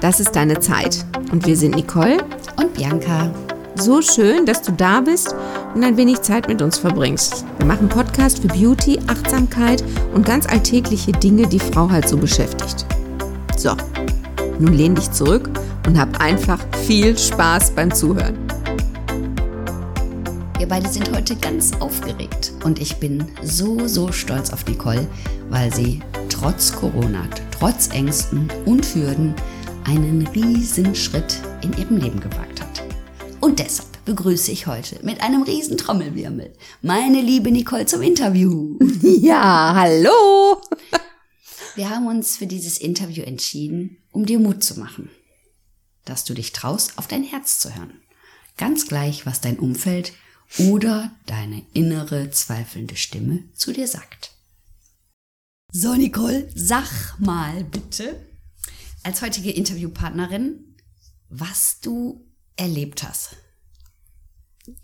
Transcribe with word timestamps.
Das 0.00 0.18
ist 0.18 0.34
deine 0.34 0.58
Zeit. 0.60 1.04
Und 1.30 1.46
wir 1.46 1.56
sind 1.56 1.74
Nicole 1.74 2.18
und 2.56 2.74
Bianca. 2.74 3.30
So 3.76 4.02
schön, 4.02 4.46
dass 4.46 4.62
du 4.62 4.72
da 4.72 5.00
bist 5.00 5.34
und 5.74 5.84
ein 5.84 5.96
wenig 5.96 6.22
Zeit 6.22 6.48
mit 6.48 6.62
uns 6.62 6.78
verbringst. 6.78 7.44
Wir 7.58 7.66
machen 7.66 7.88
Podcast 7.88 8.40
für 8.40 8.48
Beauty, 8.48 8.98
Achtsamkeit 9.06 9.84
und 10.14 10.26
ganz 10.26 10.46
alltägliche 10.46 11.12
Dinge, 11.12 11.46
die 11.46 11.60
Frau 11.60 11.90
halt 11.90 12.08
so 12.08 12.16
beschäftigt. 12.16 12.86
So, 13.56 13.76
nun 14.58 14.72
lehn 14.72 14.94
dich 14.94 15.10
zurück 15.12 15.48
und 15.86 15.98
hab 15.98 16.20
einfach 16.20 16.58
viel 16.84 17.16
Spaß 17.16 17.72
beim 17.72 17.94
Zuhören. 17.94 18.38
Wir 20.58 20.68
beide 20.68 20.88
sind 20.88 21.14
heute 21.14 21.36
ganz 21.36 21.72
aufgeregt 21.80 22.52
und 22.64 22.80
ich 22.80 22.96
bin 22.96 23.24
so, 23.42 23.86
so 23.86 24.12
stolz 24.12 24.50
auf 24.52 24.66
Nicole, 24.66 25.06
weil 25.48 25.72
sie 25.72 26.02
trotz 26.30 26.72
Corona, 26.72 27.28
trotz 27.50 27.88
Ängsten 27.88 28.50
und 28.64 28.94
Hürden 28.94 29.34
einen 29.84 30.26
riesen 30.28 30.94
Schritt 30.94 31.40
in 31.62 31.76
ihrem 31.76 31.98
Leben 31.98 32.20
gewagt 32.20 32.60
hat. 32.60 32.82
Und 33.40 33.58
deshalb 33.58 34.04
begrüße 34.04 34.50
ich 34.50 34.66
heute 34.66 34.98
mit 35.04 35.20
einem 35.20 35.42
riesen 35.42 35.76
Trommelwirbel 35.76 36.52
meine 36.80 37.20
liebe 37.20 37.50
Nicole 37.50 37.86
zum 37.86 38.02
Interview. 38.02 38.78
Ja, 39.02 39.74
hallo! 39.74 40.62
Wir 41.74 41.90
haben 41.90 42.06
uns 42.06 42.36
für 42.36 42.46
dieses 42.46 42.78
Interview 42.78 43.22
entschieden, 43.22 43.98
um 44.12 44.24
dir 44.24 44.38
Mut 44.38 44.64
zu 44.64 44.78
machen, 44.78 45.10
dass 46.04 46.24
du 46.24 46.34
dich 46.34 46.52
traust, 46.52 46.96
auf 46.96 47.06
dein 47.06 47.24
Herz 47.24 47.58
zu 47.58 47.74
hören. 47.74 48.00
Ganz 48.56 48.86
gleich, 48.86 49.26
was 49.26 49.40
dein 49.40 49.58
Umfeld 49.58 50.12
oder 50.58 51.10
deine 51.26 51.62
innere 51.72 52.30
zweifelnde 52.30 52.96
Stimme 52.96 53.44
zu 53.54 53.72
dir 53.72 53.86
sagt. 53.86 54.32
So, 55.72 55.94
Nicole, 55.94 56.48
sag 56.54 56.88
mal 57.20 57.62
bitte 57.62 58.16
als 59.04 59.22
heutige 59.22 59.52
Interviewpartnerin, 59.52 60.76
was 61.28 61.78
du 61.80 62.26
erlebt 62.56 63.04
hast. 63.04 63.36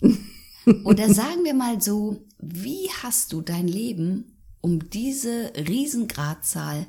Oder 0.85 1.13
sagen 1.13 1.43
wir 1.43 1.55
mal 1.55 1.83
so, 1.83 2.25
wie 2.39 2.89
hast 3.03 3.33
du 3.33 3.41
dein 3.41 3.67
Leben 3.67 4.39
um 4.61 4.89
diese 4.91 5.53
Riesengradzahl 5.57 6.87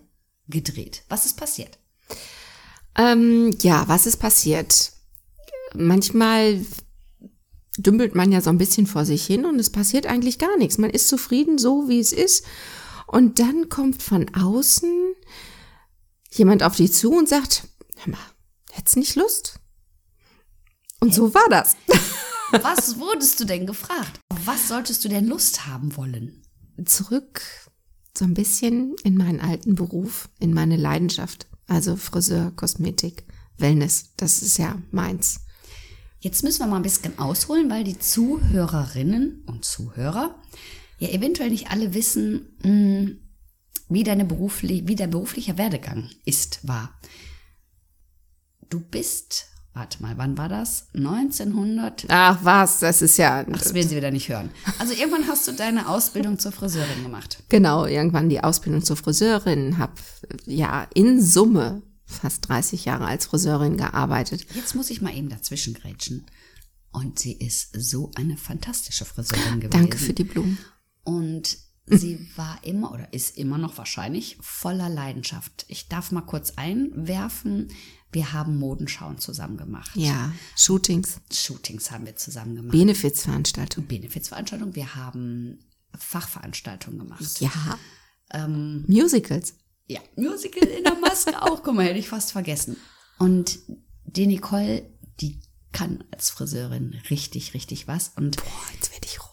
gedreht? 0.47 1.03
Was 1.09 1.25
ist 1.25 1.37
passiert? 1.37 1.79
Ähm, 2.95 3.55
ja, 3.61 3.87
was 3.87 4.05
ist 4.05 4.17
passiert? 4.17 4.91
Manchmal 5.73 6.61
dümpelt 7.79 8.13
man 8.13 8.31
ja 8.31 8.41
so 8.41 8.51
ein 8.51 8.57
bisschen 8.59 8.85
vor 8.85 9.05
sich 9.05 9.25
hin 9.25 9.45
und 9.45 9.59
es 9.59 9.71
passiert 9.71 10.05
eigentlich 10.05 10.37
gar 10.37 10.55
nichts. 10.57 10.77
Man 10.77 10.91
ist 10.91 11.07
zufrieden 11.07 11.57
so, 11.57 11.89
wie 11.89 11.99
es 11.99 12.11
ist. 12.11 12.45
Und 13.07 13.39
dann 13.39 13.69
kommt 13.69 14.03
von 14.03 14.33
außen 14.35 15.15
jemand 16.31 16.61
auf 16.61 16.75
dich 16.75 16.93
zu 16.93 17.11
und 17.11 17.27
sagt, 17.27 17.67
hör 17.97 18.11
mal, 18.11 18.19
hättest 18.71 18.97
nicht 18.97 19.15
Lust? 19.15 19.59
Und 20.99 21.09
hey. 21.09 21.15
so 21.15 21.33
war 21.33 21.47
das. 21.49 21.75
Was 22.61 22.99
wurdest 22.99 23.39
du 23.39 23.45
denn 23.45 23.65
gefragt? 23.65 24.19
Was 24.45 24.67
solltest 24.67 25.03
du 25.03 25.09
denn 25.09 25.27
Lust 25.27 25.65
haben 25.65 25.95
wollen? 25.97 26.43
Zurück 26.85 27.41
so 28.17 28.25
ein 28.25 28.33
bisschen 28.33 28.95
in 29.03 29.15
meinen 29.15 29.39
alten 29.39 29.75
Beruf, 29.75 30.29
in 30.39 30.53
meine 30.53 30.75
Leidenschaft. 30.75 31.47
Also 31.67 31.95
Friseur, 31.95 32.51
Kosmetik, 32.55 33.25
Wellness, 33.57 34.11
das 34.17 34.41
ist 34.41 34.57
ja 34.57 34.81
meins. 34.91 35.41
Jetzt 36.19 36.43
müssen 36.43 36.61
wir 36.61 36.67
mal 36.67 36.77
ein 36.77 36.83
bisschen 36.83 37.19
ausholen, 37.19 37.69
weil 37.69 37.83
die 37.83 37.99
Zuhörerinnen 37.99 39.43
und 39.45 39.65
Zuhörer 39.65 40.35
ja 40.97 41.09
eventuell 41.09 41.49
nicht 41.49 41.71
alle 41.71 41.93
wissen, 41.93 42.57
hm, 42.61 43.19
wie, 43.89 44.03
deine 44.03 44.25
berufli 44.25 44.83
wie 44.87 44.95
der 44.95 45.07
berufliche 45.07 45.57
Werdegang 45.57 46.09
ist, 46.25 46.59
war. 46.67 46.99
Du 48.69 48.81
bist, 48.81 49.45
warte 49.73 50.01
mal, 50.01 50.17
wann 50.17 50.37
war 50.37 50.49
das? 50.49 50.87
1900? 50.93 52.05
Ach 52.09 52.39
was, 52.43 52.79
das 52.79 53.01
ist 53.01 53.17
ja. 53.17 53.45
Ach, 53.49 53.59
das 53.59 53.73
werden 53.73 53.87
Sie 53.87 53.95
wieder 53.95 54.11
nicht 54.11 54.27
hören. 54.27 54.49
Also 54.79 54.93
irgendwann 54.93 55.27
hast 55.27 55.47
du 55.47 55.53
deine 55.53 55.87
Ausbildung 55.87 56.37
zur 56.37 56.51
Friseurin 56.51 57.03
gemacht. 57.03 57.43
Genau, 57.47 57.85
irgendwann 57.85 58.27
die 58.29 58.43
Ausbildung 58.43 58.83
zur 58.83 58.97
Friseurin, 58.97 59.77
habe 59.77 59.93
ja 60.45 60.87
in 60.93 61.21
Summe 61.21 61.81
fast 62.05 62.47
30 62.49 62.85
Jahre 62.85 63.05
als 63.05 63.25
Friseurin 63.25 63.77
gearbeitet. 63.77 64.45
Jetzt 64.53 64.75
muss 64.75 64.89
ich 64.89 65.01
mal 65.01 65.15
eben 65.15 65.29
dazwischen 65.29 65.73
grätschen. 65.73 66.25
Und 66.91 67.19
sie 67.19 67.33
ist 67.33 67.69
so 67.77 68.11
eine 68.15 68.37
fantastische 68.37 69.05
Friseurin 69.05 69.59
gewesen. 69.59 69.69
Danke 69.71 69.97
für 69.97 70.13
die 70.13 70.23
Blumen. 70.23 70.57
Und 71.07 71.57
sie 71.85 72.27
war 72.35 72.59
immer 72.63 72.91
oder 72.91 73.13
ist 73.13 73.37
immer 73.37 73.57
noch 73.57 73.77
wahrscheinlich 73.77 74.37
voller 74.41 74.89
Leidenschaft. 74.89 75.65
Ich 75.69 75.87
darf 75.87 76.11
mal 76.11 76.21
kurz 76.21 76.53
einwerfen. 76.57 77.69
Wir 78.11 78.33
haben 78.33 78.57
Modenschauen 78.57 79.17
zusammen 79.17 79.57
gemacht. 79.57 79.91
Ja, 79.95 80.33
Shootings. 80.55 81.19
Shootings 81.31 81.91
haben 81.91 82.05
wir 82.05 82.15
zusammen 82.15 82.55
gemacht. 82.55 82.71
Benefizveranstaltungen. 82.71 83.87
Benefizveranstaltungen. 83.87 84.75
Wir 84.75 84.95
haben 84.95 85.59
Fachveranstaltungen 85.97 86.99
gemacht. 86.99 87.39
Ja. 87.39 87.79
Ähm, 88.31 88.85
Musicals. 88.87 89.55
Ja, 89.87 90.01
Musical 90.17 90.67
in 90.67 90.83
der 90.83 90.95
Maske 90.99 91.41
auch. 91.41 91.63
Guck 91.63 91.75
mal, 91.75 91.85
hätte 91.85 91.99
ich 91.99 92.09
fast 92.09 92.33
vergessen. 92.33 92.75
Und 93.17 93.59
die 94.05 94.27
Nicole, 94.27 94.89
die 95.21 95.39
kann 95.71 96.03
als 96.11 96.29
Friseurin 96.29 96.99
richtig, 97.09 97.53
richtig 97.53 97.87
was. 97.87 98.11
Und 98.15 98.37
Boah, 98.37 98.73
jetzt 98.73 98.91
werde 98.91 99.07
ich 99.07 99.21
rot. 99.21 99.26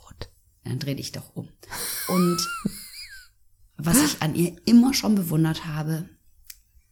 Dann 0.65 0.79
dreh 0.79 0.95
dich 0.95 1.13
doch 1.13 1.35
um. 1.35 1.49
Und 2.09 2.39
was 3.77 4.03
ich 4.03 4.23
an 4.23 4.35
ihr 4.35 4.57
immer 4.67 4.95
schon 4.95 5.15
bewundert 5.15 5.67
habe, 5.67 6.09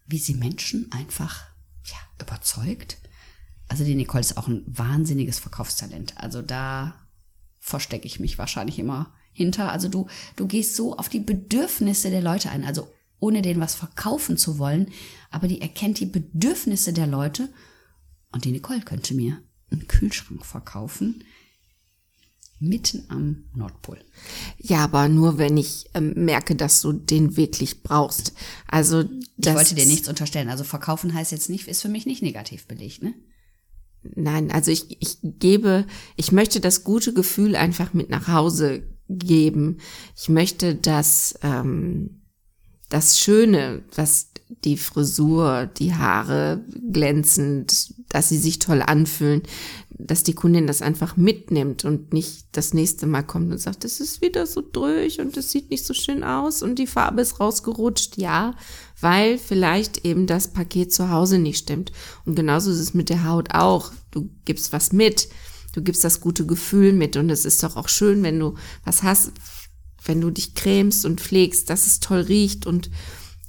wie 0.06 0.19
sie 0.19 0.34
Menschen 0.34 0.91
einfach 0.93 1.44
ja, 1.84 1.97
überzeugt. 2.21 2.99
Also 3.69 3.84
die 3.84 3.94
Nicole 3.94 4.21
ist 4.21 4.37
auch 4.37 4.49
ein 4.49 4.62
wahnsinniges 4.66 5.38
Verkaufstalent. 5.38 6.19
Also 6.19 6.43
da 6.43 6.94
verstecke 7.59 8.06
ich 8.06 8.21
mich 8.21 8.38
wahrscheinlich 8.38 8.78
immer 8.78 9.15
hinter. 9.32 9.72
Also 9.72 9.88
du, 9.88 10.09
du 10.37 10.47
gehst 10.47 10.77
so 10.77 10.97
auf 10.97 11.09
die 11.09 11.21
Bedürfnisse 11.21 12.11
der 12.11 12.21
Leute 12.21 12.50
ein. 12.50 12.65
Also 12.65 12.93
ohne 13.19 13.41
denen 13.41 13.61
was 13.61 13.77
verkaufen 13.77 14.37
zu 14.37 14.59
wollen, 14.59 14.91
aber 15.31 15.47
die 15.47 15.61
erkennt 15.61 16.00
die 16.00 16.06
Bedürfnisse 16.06 16.93
der 16.93 17.06
Leute 17.06 17.49
und 18.32 18.44
die 18.44 18.50
Nicole 18.50 18.81
könnte 18.81 19.15
mir 19.15 19.41
einen 19.71 19.87
Kühlschrank 19.87 20.44
verkaufen 20.44 21.22
mitten 22.62 23.05
am 23.09 23.45
Nordpol. 23.55 23.99
Ja, 24.59 24.84
aber 24.84 25.09
nur 25.09 25.37
wenn 25.39 25.56
ich 25.56 25.91
ähm, 25.95 26.12
merke, 26.15 26.55
dass 26.55 26.81
du 26.81 26.93
den 26.93 27.37
wirklich 27.37 27.83
brauchst. 27.83 28.33
Also 28.69 29.03
ich 29.37 29.47
wollte 29.47 29.75
dir 29.75 29.87
nichts 29.87 30.09
unterstellen. 30.09 30.49
Also 30.49 30.65
verkaufen 30.65 31.12
heißt 31.12 31.33
jetzt 31.33 31.50
nicht, 31.50 31.69
ist 31.69 31.83
für 31.83 31.89
mich 31.89 32.06
nicht 32.06 32.23
negativ 32.23 32.67
belegt, 32.67 33.03
ne? 33.03 33.15
Nein, 34.17 34.50
also 34.50 34.71
ich, 34.71 35.00
ich 35.00 35.19
gebe, 35.23 35.87
ich 36.17 36.33
möchte 36.33 36.59
das 36.61 36.83
gute 36.83 37.15
Gefühl 37.15 37.55
einfach 37.55 37.95
mit 37.95 38.11
nach 38.11 38.27
Hause 38.27 38.83
geben. 39.09 39.79
Ich 40.17 40.29
möchte, 40.29 40.75
dass 40.75 41.39
ähm, 41.43 42.22
das 42.92 43.19
Schöne, 43.19 43.82
was 43.94 44.28
die 44.64 44.76
Frisur, 44.76 45.66
die 45.78 45.94
Haare 45.94 46.62
glänzend, 46.92 47.94
dass 48.10 48.28
sie 48.28 48.36
sich 48.36 48.58
toll 48.58 48.82
anfühlen, 48.82 49.42
dass 49.88 50.25
die 50.25 50.34
Kundin 50.34 50.66
das 50.66 50.82
einfach 50.82 51.16
mitnimmt 51.16 51.86
und 51.86 52.12
nicht 52.12 52.47
das 52.52 52.75
nächste 52.75 53.06
Mal 53.06 53.22
kommt 53.22 53.50
und 53.50 53.58
sagt, 53.58 53.86
es 53.86 53.98
ist 53.98 54.20
wieder 54.20 54.47
so 54.47 54.60
durch 54.60 55.20
und 55.20 55.36
es 55.38 55.50
sieht 55.50 55.70
nicht 55.70 55.86
so 55.86 55.94
schön 55.94 56.22
aus 56.22 56.62
und 56.62 56.78
die 56.78 56.86
Farbe 56.86 57.22
ist 57.22 57.41
rausgerutscht. 57.41 58.19
Ja, 58.19 58.54
weil 59.00 59.38
vielleicht 59.38 60.04
eben 60.04 60.26
das 60.26 60.48
Paket 60.48 60.92
zu 60.92 61.08
Hause 61.08 61.38
nicht 61.38 61.58
stimmt. 61.58 61.92
Und 62.26 62.34
genauso 62.34 62.70
ist 62.70 62.78
es 62.78 62.92
mit 62.94 63.08
der 63.08 63.25
Haut 63.26 63.54
auch. 63.54 63.91
Du 64.10 64.28
gibst 64.44 64.72
was 64.72 64.92
mit. 64.92 65.28
Du 65.72 65.82
gibst 65.82 66.04
das 66.04 66.20
gute 66.20 66.44
Gefühl 66.44 66.92
mit 66.92 67.16
und 67.16 67.31
es 67.31 67.47
ist 67.47 67.62
doch 67.62 67.76
auch 67.76 67.88
schön, 67.88 68.22
wenn 68.22 68.38
du 68.38 68.54
was 68.84 69.02
hast, 69.02 69.32
wenn 70.04 70.20
du 70.20 70.30
dich 70.30 70.54
cremst 70.54 71.04
und 71.04 71.20
pflegst, 71.20 71.70
dass 71.70 71.86
es 71.86 72.00
toll 72.00 72.20
riecht 72.20 72.66
und 72.66 72.90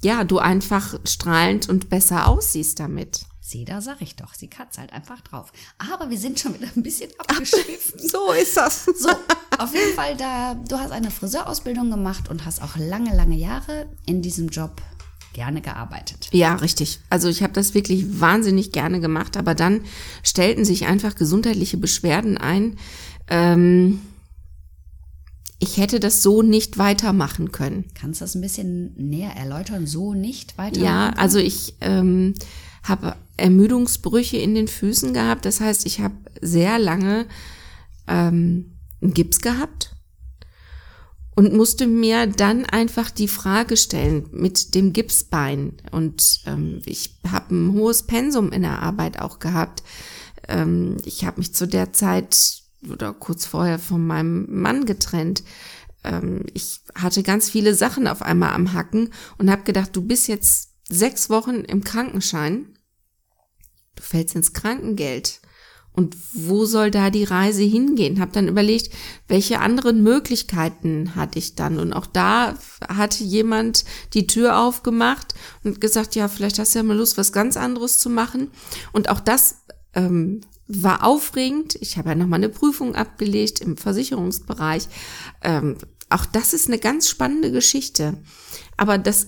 ja, 0.04 0.24
du 0.24 0.40
einfach 0.40 1.00
strahlend 1.06 1.70
und 1.70 1.90
besser 1.90 2.28
aussiehst 2.28 2.80
damit. 2.80 3.26
Sieh, 3.40 3.66
da 3.66 3.82
sag 3.82 4.02
ich 4.02 4.16
doch, 4.16 4.34
sie 4.34 4.48
katzt 4.48 4.78
halt 4.78 4.94
einfach 4.94 5.22
drauf. 5.22 5.52
Aber 5.78 6.10
wir 6.10 6.18
sind 6.18 6.40
schon 6.40 6.54
wieder 6.54 6.70
ein 6.76 6.84
bisschen 6.84 7.12
abgeschwiffen. 7.18 8.00
so 8.00 8.32
ist 8.32 8.58
das. 8.58 8.86
So, 8.86 9.10
auf 9.58 9.74
jeden 9.74 9.94
Fall, 9.96 10.16
da, 10.18 10.56
du 10.56 10.78
hast 10.78 10.92
eine 10.92 11.12
Friseurausbildung 11.12 11.90
gemacht 11.90 12.30
und 12.30 12.46
hast 12.46 12.62
auch 12.62 12.78
lange, 12.78 13.16
lange 13.16 13.36
Jahre 13.36 13.88
in 14.06 14.22
diesem 14.22 14.50
Job 14.50 14.82
gerne 15.34 15.62
gearbeitet. 15.62 16.30
Ja, 16.32 16.56
richtig. 16.56 17.00
Also 17.10 17.28
ich 17.28 17.44
habe 17.44 17.54
das 17.54 17.74
wirklich 17.74 18.22
wahnsinnig 18.22 18.72
gerne 18.72 19.00
gemacht, 19.00 19.36
aber 19.36 19.56
dann 19.56 19.82
stellten 20.24 20.64
sich 20.64 20.86
einfach 20.86 21.16
gesundheitliche 21.16 21.78
Beschwerden 21.78 22.38
ein. 22.38 22.78
Ähm, 23.28 24.02
ich 25.64 25.78
hätte 25.78 26.02
das 26.02 26.22
so 26.22 26.42
nicht 26.42 26.78
weitermachen 26.78 27.54
können. 27.54 27.86
Kannst 27.96 28.20
du 28.20 28.26
das 28.26 28.36
ein 28.36 28.42
bisschen 28.42 28.94
näher 28.98 29.32
erläutern? 29.32 29.88
So 29.88 30.14
nicht 30.14 30.58
weitermachen? 30.58 30.86
Ja, 30.86 31.10
also 31.12 31.40
ich 31.40 31.76
ähm, 31.80 32.34
habe 32.84 33.16
Ermüdungsbrüche 33.38 34.38
in 34.38 34.56
den 34.56 34.68
Füßen 34.68 35.14
gehabt. 35.14 35.46
Das 35.46 35.62
heißt, 35.62 35.86
ich 35.86 36.02
habe 36.02 36.16
sehr 36.42 36.80
lange 36.80 37.28
ähm, 38.08 38.74
einen 39.02 39.14
Gips 39.14 39.40
gehabt 39.40 39.96
und 41.34 41.54
musste 41.54 41.88
mir 41.88 42.28
dann 42.28 42.66
einfach 42.66 43.10
die 43.10 43.30
Frage 43.30 43.78
stellen 43.78 44.26
mit 44.34 44.76
dem 44.76 44.92
Gipsbein. 44.92 45.78
Und 45.92 46.42
ähm, 46.46 46.82
ich 46.86 47.16
habe 47.26 47.56
ein 47.56 47.72
hohes 47.72 48.04
Pensum 48.04 48.52
in 48.52 48.64
der 48.64 48.82
Arbeit 48.82 49.18
auch 49.18 49.40
gehabt. 49.40 49.82
Ähm, 50.50 50.98
ich 51.06 51.24
habe 51.24 51.40
mich 51.40 51.56
zu 51.56 51.70
der 51.70 51.94
Zeit 51.94 52.63
oder 52.90 53.14
kurz 53.14 53.46
vorher 53.46 53.80
von 53.80 54.06
meinem 54.06 54.46
Mann 54.50 54.86
getrennt. 54.86 55.44
Ähm, 56.04 56.46
ich 56.54 56.82
hatte 56.96 57.24
ganz 57.24 57.50
viele 57.50 57.76
Sachen 57.76 58.08
auf 58.08 58.22
einmal 58.22 58.54
am 58.54 58.74
Hacken 58.74 59.14
und 59.38 59.50
habe 59.50 59.64
gedacht, 59.64 59.96
du 59.96 60.02
bist 60.02 60.28
jetzt 60.28 60.74
sechs 60.90 61.30
Wochen 61.30 61.62
im 61.62 61.84
Krankenschein. 61.84 62.78
Du 63.96 64.04
fällst 64.04 64.36
ins 64.36 64.54
Krankengeld. 64.54 65.40
Und 65.96 66.18
wo 66.34 66.66
soll 66.66 66.90
da 66.90 67.12
die 67.12 67.24
Reise 67.24 67.62
hingehen? 67.62 68.20
Hab 68.20 68.34
dann 68.34 68.48
überlegt, 68.48 68.92
welche 69.28 69.60
anderen 69.60 70.02
Möglichkeiten 70.02 71.16
hatte 71.16 71.38
ich 71.38 71.54
dann? 71.54 71.78
Und 71.78 71.94
auch 71.94 72.08
da 72.08 72.58
hatte 72.90 73.24
jemand 73.24 73.86
die 74.16 74.26
Tür 74.26 74.58
aufgemacht 74.58 75.36
und 75.64 75.80
gesagt, 75.82 76.16
ja, 76.16 76.28
vielleicht 76.28 76.58
hast 76.58 76.74
du 76.74 76.80
ja 76.80 76.84
mal 76.84 76.98
Lust, 76.98 77.20
was 77.20 77.32
ganz 77.32 77.58
anderes 77.58 78.00
zu 78.00 78.10
machen. 78.10 78.50
Und 78.92 79.10
auch 79.10 79.20
das 79.20 79.58
ähm, 79.94 80.42
war 80.68 81.04
aufregend. 81.04 81.76
Ich 81.82 81.98
habe 81.98 82.10
ja 82.10 82.16
nochmal 82.16 82.40
eine 82.40 82.50
Prüfung 82.50 82.96
abgelegt 82.96 83.60
im 83.60 83.78
Versicherungsbereich. 83.78 84.88
Ähm, 85.42 85.78
auch 86.10 86.26
das 86.26 86.54
ist 86.54 86.68
eine 86.68 86.80
ganz 86.80 87.10
spannende 87.10 87.52
Geschichte. 87.52 88.22
Aber 88.78 88.98
das 88.98 89.28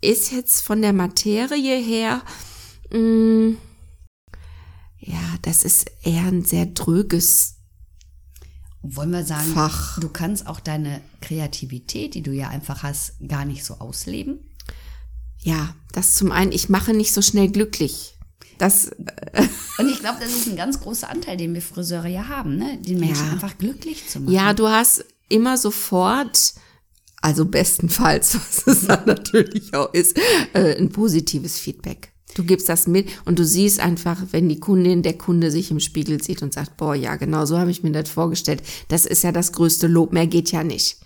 ist 0.00 0.32
jetzt 0.32 0.62
von 0.62 0.82
der 0.82 0.92
Materie 0.92 1.78
her, 1.78 2.22
mh, 2.90 2.98
mm, 2.98 3.58
ja, 4.98 5.20
das 5.42 5.64
ist 5.64 5.90
eher 6.02 6.24
ein 6.24 6.44
sehr 6.44 6.66
dröges 6.66 7.54
wollen 8.86 9.12
wir 9.12 9.24
sagen, 9.24 9.50
Fach. 9.54 9.98
du 9.98 10.10
kannst 10.10 10.46
auch 10.46 10.60
deine 10.60 11.00
Kreativität, 11.22 12.12
die 12.14 12.22
du 12.22 12.32
ja 12.32 12.48
einfach 12.48 12.82
hast, 12.82 13.14
gar 13.26 13.46
nicht 13.46 13.64
so 13.64 13.74
ausleben? 13.78 14.40
Ja, 15.38 15.74
das 15.92 16.16
zum 16.16 16.32
einen, 16.32 16.52
ich 16.52 16.68
mache 16.68 16.92
nicht 16.92 17.14
so 17.14 17.22
schnell 17.22 17.50
glücklich. 17.50 18.13
Das, 18.58 18.90
Und 19.78 19.88
ich 19.88 20.00
glaube, 20.00 20.18
das 20.20 20.30
ist 20.30 20.46
ein 20.48 20.56
ganz 20.56 20.80
großer 20.80 21.08
Anteil, 21.10 21.36
den 21.36 21.54
wir 21.54 21.62
Friseure 21.62 22.06
ja 22.06 22.28
haben, 22.28 22.56
ne? 22.56 22.78
den 22.78 23.00
Menschen 23.00 23.26
Ja. 23.26 23.32
einfach 23.32 23.58
glücklich 23.58 24.06
zu 24.08 24.20
machen. 24.20 24.32
ja, 24.32 24.52
du 24.52 24.68
hast 24.68 25.04
immer 25.28 25.56
sofort, 25.58 26.54
also 27.20 27.44
bestenfalls, 27.44 28.34
was 28.66 28.66
es 28.66 28.86
dann 28.86 29.06
natürlich 29.06 29.74
auch 29.74 29.92
ist, 29.92 30.16
äh, 30.52 30.76
ein 30.76 30.90
positives 30.90 31.58
Feedback. 31.58 32.12
Du 32.34 32.42
gibst 32.44 32.68
das 32.68 32.88
mit 32.88 33.08
und 33.26 33.38
du 33.38 33.44
siehst 33.44 33.78
einfach, 33.78 34.20
wenn 34.32 34.48
die 34.48 34.58
Kundin, 34.58 35.02
der 35.02 35.16
Kunde 35.16 35.52
sich 35.52 35.70
im 35.70 35.78
Spiegel 35.78 36.20
sieht 36.22 36.42
und 36.42 36.52
sagt, 36.52 36.76
boah, 36.76 36.94
ja, 36.94 37.14
genau 37.14 37.46
so 37.46 37.58
habe 37.58 37.70
ich 37.70 37.84
mir 37.84 37.92
das 37.92 38.08
vorgestellt. 38.10 38.60
Das 38.88 39.06
ist 39.06 39.22
ja 39.22 39.30
das 39.30 39.52
größte 39.52 39.86
Lob, 39.86 40.12
mehr 40.12 40.26
geht 40.26 40.50
ja 40.50 40.64
nicht. 40.64 40.98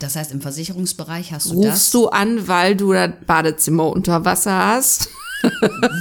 Das 0.00 0.16
heißt, 0.16 0.32
im 0.32 0.40
Versicherungsbereich 0.40 1.32
hast 1.32 1.50
du 1.50 1.54
Rufst 1.56 1.68
das, 1.70 1.90
du 1.90 2.08
an, 2.08 2.48
weil 2.48 2.74
du 2.74 2.94
das 2.94 3.10
Badezimmer 3.26 3.86
unter 3.88 4.24
Wasser 4.24 4.66
hast? 4.66 5.10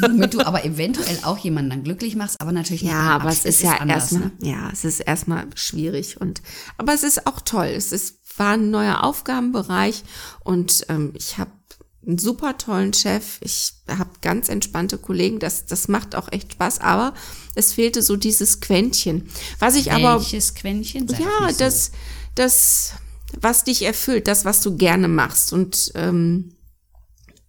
Womit 0.01 0.33
du 0.33 0.41
aber 0.41 0.65
eventuell 0.65 1.19
auch 1.23 1.37
jemanden 1.37 1.71
dann 1.71 1.83
glücklich 1.83 2.15
machst, 2.15 2.41
aber 2.41 2.51
natürlich 2.51 2.83
nicht 2.83 2.91
Ja, 2.91 3.15
aber 3.15 3.29
es 3.29 3.37
Abschluss 3.37 3.55
ist 3.55 3.63
ja 3.63 3.85
erstmal, 3.85 4.21
ne? 4.21 4.31
ja, 4.41 4.69
es 4.71 4.85
ist 4.85 4.99
erstmal 4.99 5.45
schwierig 5.55 6.19
und, 6.19 6.41
aber 6.77 6.93
es 6.93 7.03
ist 7.03 7.27
auch 7.27 7.41
toll. 7.41 7.67
Es 7.67 7.91
ist, 7.91 8.19
war 8.37 8.53
ein 8.53 8.71
neuer 8.71 9.03
Aufgabenbereich 9.03 10.03
und 10.43 10.85
ähm, 10.89 11.13
ich 11.15 11.37
habe 11.37 11.51
einen 12.05 12.17
super 12.17 12.57
tollen 12.57 12.93
Chef. 12.93 13.37
Ich 13.41 13.73
habe 13.87 14.09
ganz 14.21 14.49
entspannte 14.49 14.97
Kollegen. 14.97 15.39
Das, 15.39 15.65
das 15.65 15.87
macht 15.87 16.15
auch 16.15 16.31
echt 16.31 16.53
Spaß. 16.53 16.79
Aber 16.79 17.13
es 17.55 17.73
fehlte 17.73 18.01
so 18.01 18.15
dieses 18.15 18.59
Quäntchen. 18.59 19.29
Was 19.59 19.75
ich 19.75 19.91
aber 19.91 20.19
Welches 20.19 20.55
Quäntchen? 20.55 21.07
Doch 21.07 21.19
ja, 21.19 21.45
nicht 21.45 21.59
so. 21.59 21.65
das, 21.65 21.91
das, 22.35 22.93
was 23.39 23.63
dich 23.63 23.83
erfüllt, 23.83 24.27
das, 24.27 24.45
was 24.45 24.61
du 24.61 24.75
gerne 24.77 25.07
machst. 25.07 25.53
Und 25.53 25.91
ähm, 25.95 26.55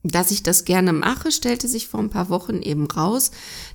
dass 0.02 0.30
ich 0.30 0.42
das 0.42 0.64
gerne 0.64 0.92
mache, 0.92 1.30
stellte 1.30 1.68
sich 1.68 1.88
vor 1.88 2.00
ein 2.00 2.10
paar 2.10 2.28
Wochen 2.28 2.60
eben 2.62 2.86
raus, 2.86 3.30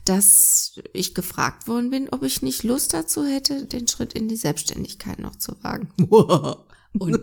dass 0.05 0.79
ich 0.93 1.15
gefragt 1.15 1.67
worden 1.67 1.89
bin, 1.89 2.09
ob 2.09 2.23
ich 2.23 2.41
nicht 2.41 2.63
Lust 2.63 2.93
dazu 2.93 3.25
hätte, 3.25 3.65
den 3.65 3.87
Schritt 3.87 4.13
in 4.13 4.27
die 4.27 4.35
Selbstständigkeit 4.35 5.19
noch 5.19 5.35
zu 5.35 5.55
wagen. 5.63 5.89
Und 6.99 7.19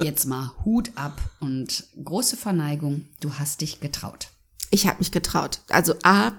jetzt 0.00 0.26
mal 0.26 0.52
Hut 0.64 0.90
ab 0.96 1.20
und 1.40 1.84
große 2.02 2.36
Verneigung. 2.36 3.06
Du 3.20 3.34
hast 3.34 3.60
dich 3.60 3.80
getraut. 3.80 4.28
Ich 4.70 4.86
habe 4.86 4.98
mich 4.98 5.12
getraut. 5.12 5.60
Also 5.68 5.94
A, 6.02 6.32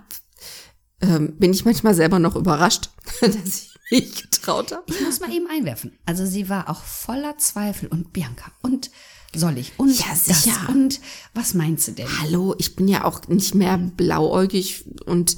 ähm, 1.01 1.37
bin 1.37 1.53
ich 1.53 1.63
manchmal 1.63 1.93
selber 1.93 2.19
noch 2.19 2.35
überrascht, 2.35 2.89
dass 3.21 3.35
ich 3.35 3.75
mich 3.91 4.23
getraut 4.23 4.71
habe. 4.71 4.83
Ich 4.87 5.01
muss 5.01 5.19
mal 5.19 5.31
eben 5.31 5.47
einwerfen. 5.47 5.97
Also 6.05 6.25
sie 6.25 6.49
war 6.49 6.69
auch 6.69 6.83
voller 6.83 7.37
Zweifel 7.37 7.87
und 7.87 8.13
Bianca 8.13 8.51
und 8.61 8.91
soll 9.35 9.57
ich 9.57 9.73
und 9.77 9.97
Ja, 9.97 10.05
das 10.09 10.43
sicher. 10.43 10.69
und 10.69 10.99
was 11.33 11.53
meinst 11.53 11.87
du 11.87 11.91
denn? 11.93 12.07
Hallo, 12.21 12.55
ich 12.57 12.75
bin 12.75 12.87
ja 12.87 13.05
auch 13.05 13.27
nicht 13.27 13.55
mehr 13.55 13.77
blauäugig 13.77 14.85
und 15.05 15.37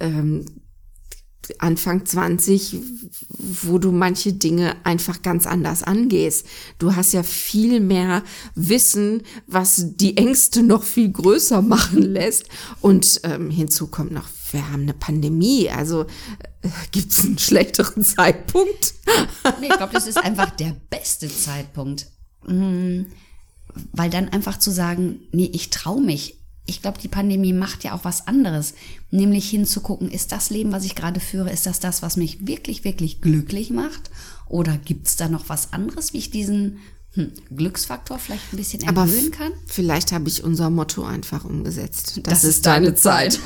ähm, 0.00 0.44
Anfang 1.58 2.06
20, 2.06 2.76
wo 3.38 3.78
du 3.78 3.90
manche 3.90 4.32
Dinge 4.32 4.76
einfach 4.84 5.20
ganz 5.22 5.46
anders 5.48 5.82
angehst. 5.82 6.46
Du 6.78 6.94
hast 6.94 7.12
ja 7.12 7.24
viel 7.24 7.80
mehr 7.80 8.22
Wissen, 8.54 9.22
was 9.48 9.96
die 9.96 10.16
Ängste 10.16 10.62
noch 10.62 10.84
viel 10.84 11.10
größer 11.10 11.60
machen 11.62 12.02
lässt. 12.02 12.44
Und 12.80 13.22
ähm, 13.24 13.50
hinzu 13.50 13.88
kommt 13.88 14.12
noch, 14.12 14.28
wir 14.52 14.70
haben 14.70 14.82
eine 14.82 14.94
Pandemie. 14.94 15.68
Also 15.70 16.02
äh, 16.62 16.68
gibt 16.92 17.10
es 17.10 17.24
einen 17.24 17.38
schlechteren 17.38 18.04
Zeitpunkt? 18.04 18.94
Nee, 19.60 19.68
ich 19.70 19.76
glaube, 19.76 19.92
das 19.92 20.06
ist 20.06 20.18
einfach 20.18 20.50
der 20.50 20.76
beste 20.88 21.28
Zeitpunkt. 21.28 22.06
Mm, 22.46 23.02
Weil 23.92 24.10
dann 24.10 24.28
einfach 24.28 24.58
zu 24.58 24.70
sagen, 24.70 25.20
nee, 25.32 25.50
ich 25.52 25.70
traue 25.70 26.00
mich. 26.02 26.36
Ich 26.66 26.82
glaube, 26.82 27.00
die 27.00 27.08
Pandemie 27.08 27.52
macht 27.52 27.82
ja 27.84 27.94
auch 27.94 28.04
was 28.04 28.28
anderes. 28.28 28.74
Nämlich 29.10 29.48
hinzugucken, 29.50 30.10
ist 30.10 30.30
das 30.32 30.50
Leben, 30.50 30.72
was 30.72 30.84
ich 30.84 30.94
gerade 30.94 31.18
führe, 31.20 31.50
ist 31.50 31.66
das 31.66 31.80
das, 31.80 32.02
was 32.02 32.16
mich 32.16 32.46
wirklich, 32.46 32.84
wirklich 32.84 33.20
glücklich 33.20 33.70
macht? 33.70 34.10
Oder 34.48 34.76
gibt's 34.76 35.16
da 35.16 35.28
noch 35.28 35.48
was 35.48 35.72
anderes, 35.72 36.12
wie 36.12 36.18
ich 36.18 36.30
diesen 36.30 36.78
hm, 37.14 37.32
Glücksfaktor 37.56 38.18
vielleicht 38.20 38.52
ein 38.52 38.56
bisschen 38.56 38.86
Aber 38.88 39.02
erhöhen 39.02 39.30
kann? 39.32 39.52
vielleicht 39.66 40.12
habe 40.12 40.28
ich 40.28 40.44
unser 40.44 40.70
Motto 40.70 41.02
einfach 41.04 41.44
umgesetzt. 41.44 42.20
Das, 42.22 42.34
Das 42.34 42.44
ist 42.44 42.50
ist 42.56 42.66
deine 42.66 42.94
Zeit. 42.94 43.40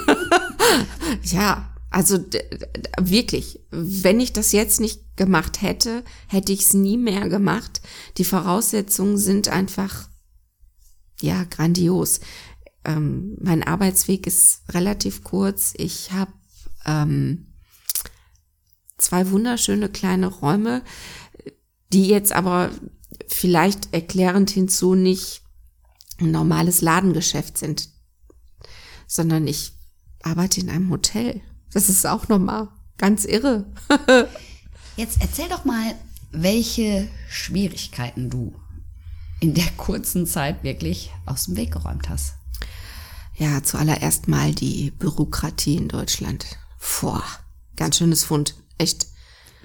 ja, 1.24 1.68
also 1.96 2.22
wirklich, 3.00 3.58
wenn 3.70 4.20
ich 4.20 4.34
das 4.34 4.52
jetzt 4.52 4.80
nicht 4.80 5.16
gemacht 5.16 5.62
hätte, 5.62 6.04
hätte 6.28 6.52
ich 6.52 6.60
es 6.60 6.74
nie 6.74 6.98
mehr 6.98 7.30
gemacht. 7.30 7.80
Die 8.18 8.24
Voraussetzungen 8.24 9.16
sind 9.16 9.48
einfach, 9.48 10.10
ja, 11.22 11.44
grandios. 11.44 12.20
Ähm, 12.84 13.38
mein 13.40 13.62
Arbeitsweg 13.62 14.26
ist 14.26 14.60
relativ 14.74 15.24
kurz. 15.24 15.72
Ich 15.78 16.12
habe 16.12 16.34
ähm, 16.84 17.54
zwei 18.98 19.30
wunderschöne 19.30 19.88
kleine 19.88 20.26
Räume, 20.26 20.82
die 21.94 22.08
jetzt 22.08 22.32
aber 22.32 22.72
vielleicht 23.26 23.94
erklärend 23.94 24.50
hinzu 24.50 24.94
nicht 24.94 25.40
ein 26.18 26.30
normales 26.30 26.82
Ladengeschäft 26.82 27.56
sind, 27.56 27.88
sondern 29.06 29.46
ich 29.46 29.72
arbeite 30.22 30.60
in 30.60 30.68
einem 30.68 30.90
Hotel. 30.90 31.40
Das 31.72 31.88
ist 31.88 32.06
auch 32.06 32.28
nochmal 32.28 32.68
ganz 32.98 33.24
irre. 33.24 33.66
Jetzt 34.96 35.20
erzähl 35.20 35.48
doch 35.48 35.64
mal, 35.64 35.94
welche 36.30 37.08
Schwierigkeiten 37.28 38.30
du 38.30 38.54
in 39.40 39.54
der 39.54 39.70
kurzen 39.76 40.26
Zeit 40.26 40.62
wirklich 40.62 41.10
aus 41.26 41.46
dem 41.46 41.56
Weg 41.56 41.72
geräumt 41.72 42.08
hast. 42.08 42.34
Ja, 43.36 43.62
zuallererst 43.62 44.28
mal 44.28 44.54
die 44.54 44.90
Bürokratie 44.90 45.76
in 45.76 45.88
Deutschland. 45.88 46.46
Boah, 47.00 47.22
ganz 47.76 47.98
schönes 47.98 48.24
Fund. 48.24 48.54
Echt. 48.78 49.08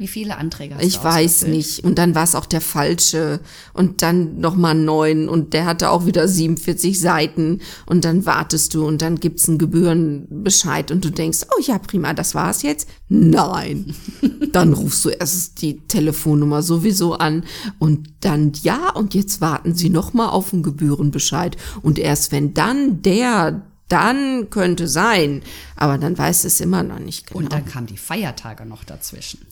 Wie 0.02 0.08
viele 0.08 0.40
Anträge 0.40 0.74
hast 0.74 0.84
Ich 0.84 1.04
weiß 1.04 1.44
nicht. 1.44 1.84
Und 1.84 2.00
dann 2.00 2.16
war 2.16 2.24
es 2.24 2.34
auch 2.34 2.48
der 2.48 2.60
falsche. 2.60 3.40
Und 3.72 4.02
dann 4.02 4.40
nochmal 4.40 4.74
neun. 4.74 5.30
Und 5.30 5.54
der 5.54 5.66
hatte 5.66 5.92
auch 5.92 6.08
wieder 6.08 6.28
47 6.28 7.00
Seiten. 7.00 7.60
Und 7.86 8.04
dann 8.04 8.26
wartest 8.26 8.74
du 8.74 8.84
und 8.84 9.04
dann 9.04 9.20
gibt's 9.20 9.48
einen 9.48 9.60
Gebührenbescheid. 9.60 10.90
Und 10.90 11.06
du 11.06 11.12
denkst, 11.12 11.42
oh 11.56 11.62
ja, 11.62 11.78
prima, 11.78 12.16
das 12.16 12.34
war's 12.34 12.64
jetzt. 12.64 12.90
Nein. 13.10 13.94
dann 14.52 14.74
rufst 14.74 15.06
du 15.06 15.10
erst 15.10 15.62
die 15.62 15.82
Telefonnummer 15.82 16.64
sowieso 16.64 17.14
an. 17.14 17.44
Und 17.78 18.10
dann, 18.22 18.54
ja, 18.64 18.90
und 18.90 19.14
jetzt 19.14 19.40
warten 19.40 19.76
sie 19.76 19.92
nochmal 19.92 20.30
auf 20.30 20.52
einen 20.52 20.64
Gebührenbescheid. 20.64 21.58
Und 21.84 22.00
erst 22.00 22.32
wenn 22.32 22.56
dann 22.56 23.04
der, 23.04 23.62
dann 23.88 24.50
könnte 24.50 24.88
sein. 24.88 25.44
Aber 25.76 26.00
dann 26.00 26.18
weiß 26.18 26.46
es 26.46 26.60
immer 26.60 26.82
noch 26.82 26.98
nicht 26.98 27.28
genau. 27.28 27.42
Und 27.42 27.54
dann 27.54 27.68
kamen 27.68 27.86
die 27.86 27.98
Feiertage 27.98 28.66
noch 28.66 28.84
dazwischen. 28.84 29.46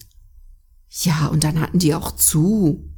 Ja, 0.89 1.27
und 1.27 1.43
dann 1.43 1.60
hatten 1.60 1.79
die 1.79 1.93
auch 1.93 2.15
zu. 2.15 2.93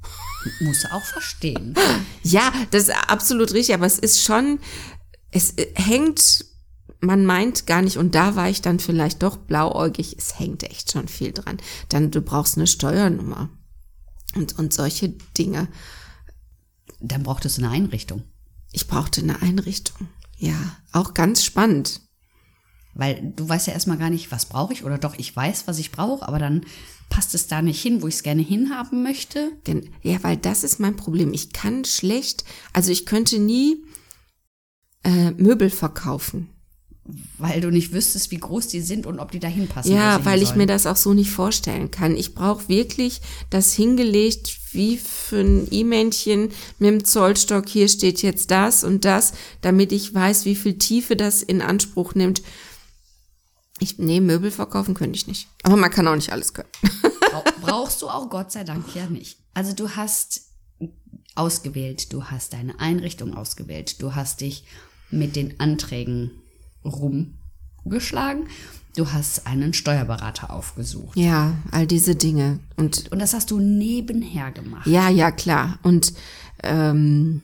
Muss 0.62 0.86
auch 0.92 1.04
verstehen. 1.04 1.76
Ja, 2.24 2.54
das 2.70 2.84
ist 2.84 2.96
absolut 3.10 3.52
richtig, 3.52 3.74
aber 3.74 3.88
es 3.88 3.98
ist 3.98 4.22
schon, 4.24 4.60
es 5.32 5.58
äh, 5.58 5.74
hängt, 5.74 6.46
man 7.00 7.26
meint 7.26 7.66
gar 7.66 7.82
nicht, 7.82 7.98
und 7.98 8.14
da 8.14 8.36
war 8.36 8.48
ich 8.48 8.62
dann 8.62 8.80
vielleicht 8.80 9.24
doch 9.24 9.38
blauäugig, 9.38 10.16
es 10.20 10.38
hängt 10.38 10.62
echt 10.62 10.92
schon 10.92 11.08
viel 11.08 11.32
dran. 11.32 11.58
Dann, 11.90 12.12
du 12.12 12.22
brauchst 12.22 12.58
eine 12.58 12.68
Steuernummer. 12.68 13.50
und, 14.36 14.60
und 14.60 14.72
solche 14.72 15.10
Dinge. 15.10 15.68
Dann 17.00 17.24
brauchtest 17.24 17.58
du 17.58 17.64
eine 17.64 17.72
Einrichtung. 17.72 18.24
Ich 18.72 18.88
brauchte 18.88 19.22
eine 19.22 19.42
Einrichtung. 19.42 20.08
Ja, 20.38 20.78
auch 20.92 21.16
ganz 21.16 21.44
spannend. 21.44 22.02
Weil 22.94 23.34
du 23.36 23.50
weißt 23.50 23.68
ja 23.68 23.74
erstmal 23.74 23.98
gar 23.98 24.10
nicht, 24.10 24.32
was 24.32 24.46
brauche 24.46 24.74
ich 24.74 24.84
oder 24.84 24.98
doch, 24.98 25.16
ich 25.18 25.36
weiß, 25.36 25.68
was 25.68 25.80
ich 25.80 25.92
brauche, 25.92 26.28
aber 26.28 26.40
dann 26.40 26.66
passt 27.12 27.36
es 27.36 27.46
da 27.46 27.62
nicht 27.62 27.80
hin, 27.80 28.02
wo 28.02 28.08
ich 28.08 28.16
es 28.16 28.24
gerne 28.24 28.42
hinhaben 28.42 29.04
möchte. 29.04 29.52
Denn, 29.68 29.90
ja, 30.02 30.18
weil 30.24 30.38
das 30.38 30.64
ist 30.64 30.80
mein 30.80 30.96
Problem. 30.96 31.34
Ich 31.34 31.54
kann 31.54 31.86
schlecht, 31.86 32.44
also 32.74 32.92
ich 32.92 33.06
könnte 33.06 33.38
nie 33.38 33.84
äh, 35.04 35.30
Möbel 35.32 35.70
verkaufen. 35.70 36.50
Weil 37.38 37.62
du 37.62 37.72
nicht 37.72 37.94
wüsstest, 37.94 38.32
wie 38.32 38.38
groß 38.38 38.68
die 38.68 38.80
sind 38.80 39.06
und 39.06 39.20
ob 39.20 39.32
die 39.32 39.40
da 39.40 39.48
hinpassen. 39.48 39.94
Ja, 39.94 40.24
weil 40.24 40.42
ich 40.42 40.56
mir 40.56 40.68
das 40.68 40.86
auch 40.86 40.96
so 40.96 41.14
nicht 41.14 41.32
vorstellen 41.32 41.92
kann. 41.92 42.16
Ich 42.16 42.36
brauche 42.36 42.70
wirklich 42.70 43.22
das 43.50 43.74
hingelegt 43.74 44.60
wie 44.72 44.98
für 44.98 45.42
ein 45.42 45.68
E-Männchen 45.70 46.52
mit 46.80 46.90
dem 46.90 47.04
Zollstock. 47.04 47.68
Hier 47.68 47.90
steht 47.90 48.22
jetzt 48.22 48.52
das 48.52 48.84
und 48.84 49.04
das, 49.04 49.34
damit 49.62 49.92
ich 49.92 50.14
weiß, 50.14 50.46
wie 50.46 50.56
viel 50.56 50.78
Tiefe 50.78 51.16
das 51.16 51.42
in 51.42 51.62
Anspruch 51.62 52.16
nimmt. 52.16 52.44
Ich, 53.82 53.98
nee, 53.98 54.20
Möbel 54.20 54.52
verkaufen 54.52 54.94
könnte 54.94 55.18
ich 55.18 55.26
nicht. 55.26 55.48
Aber 55.64 55.76
man 55.76 55.90
kann 55.90 56.08
auch 56.08 56.16
nicht 56.16 56.32
alles 56.32 56.54
können. 56.54 56.70
Brauchst 57.62 58.02
du 58.04 58.10
auch 58.10 58.30
Gott 58.30 58.52
sei 58.52 58.64
Dank 58.64 58.94
ja 58.94 59.08
nicht. 59.08 59.40
Also 59.56 59.74
du 59.74 59.90
hast 59.96 60.42
ausgewählt, 61.34 62.14
du 62.14 62.26
hast 62.26 62.54
deine 62.54 62.80
Einrichtung 62.80 63.34
ausgewählt, 63.34 64.00
du 64.02 64.14
hast 64.14 64.42
dich 64.42 64.66
mit 65.10 65.36
den 65.36 65.60
Anträgen 65.60 66.32
rumgeschlagen, 66.86 68.48
du 68.96 69.12
hast 69.12 69.48
einen 69.48 69.74
Steuerberater 69.74 70.52
aufgesucht. 70.54 71.18
Ja, 71.18 71.56
all 71.72 71.88
diese 71.88 72.16
Dinge. 72.16 72.60
Und, 72.78 73.12
Und 73.12 73.18
das 73.18 73.34
hast 73.34 73.50
du 73.50 73.60
nebenher 73.60 74.52
gemacht. 74.52 74.86
ja, 74.86 75.10
ja, 75.10 75.32
klar. 75.32 75.80
Und 75.82 76.14
ähm, 76.62 77.42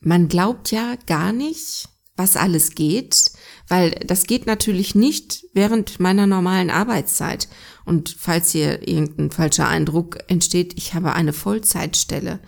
man 0.00 0.28
glaubt 0.28 0.70
ja 0.70 0.94
gar 1.06 1.32
nicht, 1.32 1.88
was 2.18 2.36
alles 2.36 2.74
geht, 2.74 3.30
weil 3.68 3.90
das 3.90 4.24
geht 4.24 4.46
natürlich 4.46 4.94
nicht 4.94 5.46
während 5.54 6.00
meiner 6.00 6.26
normalen 6.26 6.68
Arbeitszeit. 6.68 7.48
Und 7.84 8.14
falls 8.18 8.50
hier 8.50 8.86
irgendein 8.86 9.30
falscher 9.30 9.68
Eindruck 9.68 10.18
entsteht, 10.26 10.74
ich 10.76 10.94
habe 10.94 11.12
eine 11.12 11.32
Vollzeitstelle. 11.32 12.40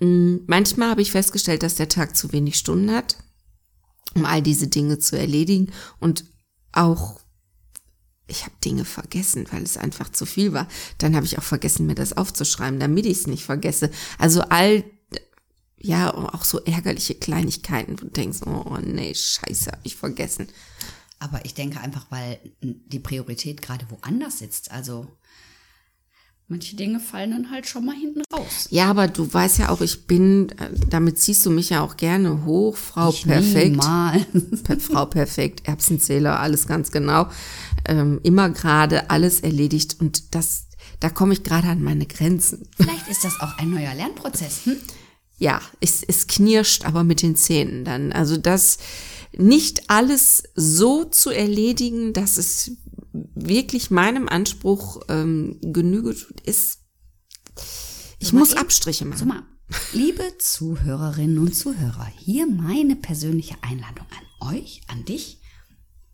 Mm, 0.00 0.36
Manchmal 0.46 0.90
habe 0.90 1.02
ich 1.02 1.10
festgestellt, 1.10 1.62
dass 1.62 1.76
der 1.76 1.88
Tag 1.88 2.14
zu 2.14 2.32
wenig 2.32 2.56
Stunden 2.56 2.92
hat, 2.92 3.16
um 4.14 4.24
all 4.24 4.42
diese 4.42 4.68
Dinge 4.68 4.98
zu 4.98 5.18
erledigen 5.18 5.72
und 5.98 6.24
auch 6.72 7.20
ich 8.30 8.42
habe 8.42 8.54
Dinge 8.62 8.84
vergessen, 8.84 9.46
weil 9.50 9.62
es 9.62 9.78
einfach 9.78 10.12
zu 10.12 10.26
viel 10.26 10.52
war. 10.52 10.68
Dann 10.98 11.16
habe 11.16 11.24
ich 11.24 11.38
auch 11.38 11.42
vergessen, 11.42 11.86
mir 11.86 11.94
das 11.94 12.14
aufzuschreiben, 12.14 12.78
damit 12.78 13.06
ich 13.06 13.20
es 13.20 13.26
nicht 13.26 13.44
vergesse. 13.44 13.90
Also 14.18 14.42
all 14.42 14.84
ja, 15.80 16.12
auch 16.14 16.44
so 16.44 16.60
ärgerliche 16.60 17.14
Kleinigkeiten, 17.14 17.92
wo 18.00 18.04
du 18.06 18.10
denkst, 18.10 18.40
oh 18.46 18.76
nee, 18.82 19.14
scheiße, 19.14 19.70
hab 19.72 19.80
ich 19.84 19.96
vergessen. 19.96 20.48
Aber 21.20 21.44
ich 21.44 21.54
denke 21.54 21.80
einfach, 21.80 22.06
weil 22.10 22.38
die 22.60 22.98
Priorität 23.00 23.60
gerade 23.62 23.86
woanders 23.90 24.38
sitzt. 24.38 24.70
Also 24.70 25.06
manche 26.46 26.76
Dinge 26.76 27.00
fallen 27.00 27.30
dann 27.32 27.50
halt 27.50 27.66
schon 27.66 27.84
mal 27.84 27.94
hinten 27.96 28.22
raus. 28.32 28.68
Ja, 28.70 28.86
aber 28.88 29.08
du 29.08 29.32
weißt 29.32 29.58
ja 29.58 29.68
auch, 29.68 29.80
ich 29.80 30.06
bin, 30.06 30.48
äh, 30.58 30.70
damit 30.88 31.18
ziehst 31.18 31.44
du 31.44 31.50
mich 31.50 31.70
ja 31.70 31.82
auch 31.82 31.96
gerne 31.96 32.44
hoch, 32.44 32.76
Frau 32.76 33.10
Ich 33.10 33.24
perfekt. 33.24 33.76
Mal. 33.76 34.24
Per- 34.64 34.80
Frau 34.80 35.06
perfekt, 35.06 35.66
Erbsenzähler, 35.68 36.38
alles 36.40 36.66
ganz 36.66 36.90
genau. 36.90 37.28
Ähm, 37.84 38.20
immer 38.22 38.50
gerade, 38.50 39.10
alles 39.10 39.40
erledigt 39.40 39.96
und 40.00 40.34
das, 40.34 40.66
da 41.00 41.10
komme 41.10 41.32
ich 41.32 41.42
gerade 41.42 41.68
an 41.68 41.82
meine 41.82 42.06
Grenzen. 42.06 42.68
Vielleicht 42.76 43.08
ist 43.08 43.24
das 43.24 43.40
auch 43.40 43.58
ein 43.58 43.70
neuer 43.70 43.94
Lernprozess. 43.94 44.66
Hm? 44.66 44.76
Ja, 45.38 45.60
es, 45.80 46.02
es 46.02 46.26
knirscht 46.26 46.84
aber 46.84 47.04
mit 47.04 47.22
den 47.22 47.36
Zähnen 47.36 47.84
dann. 47.84 48.12
Also 48.12 48.36
das 48.36 48.78
nicht 49.32 49.88
alles 49.88 50.42
so 50.56 51.04
zu 51.04 51.30
erledigen, 51.30 52.12
dass 52.12 52.36
es 52.38 52.72
wirklich 53.12 53.90
meinem 53.90 54.28
Anspruch 54.28 55.00
ähm, 55.08 55.58
Genüge 55.62 56.14
tut, 56.16 56.40
ist. 56.40 56.80
Ich 58.18 58.28
So 58.28 58.36
muss 58.36 58.50
eben- 58.52 58.60
Abstriche 58.60 59.04
So 59.04 59.10
machen. 59.10 59.28
mal, 59.28 59.42
liebe 59.92 60.24
Zuhörerinnen 60.38 61.38
und 61.38 61.54
Zuhörer, 61.54 62.10
hier 62.18 62.46
meine 62.48 62.96
persönliche 62.96 63.54
Einladung 63.62 64.06
an 64.40 64.54
euch, 64.54 64.80
an 64.88 65.04
dich. 65.04 65.40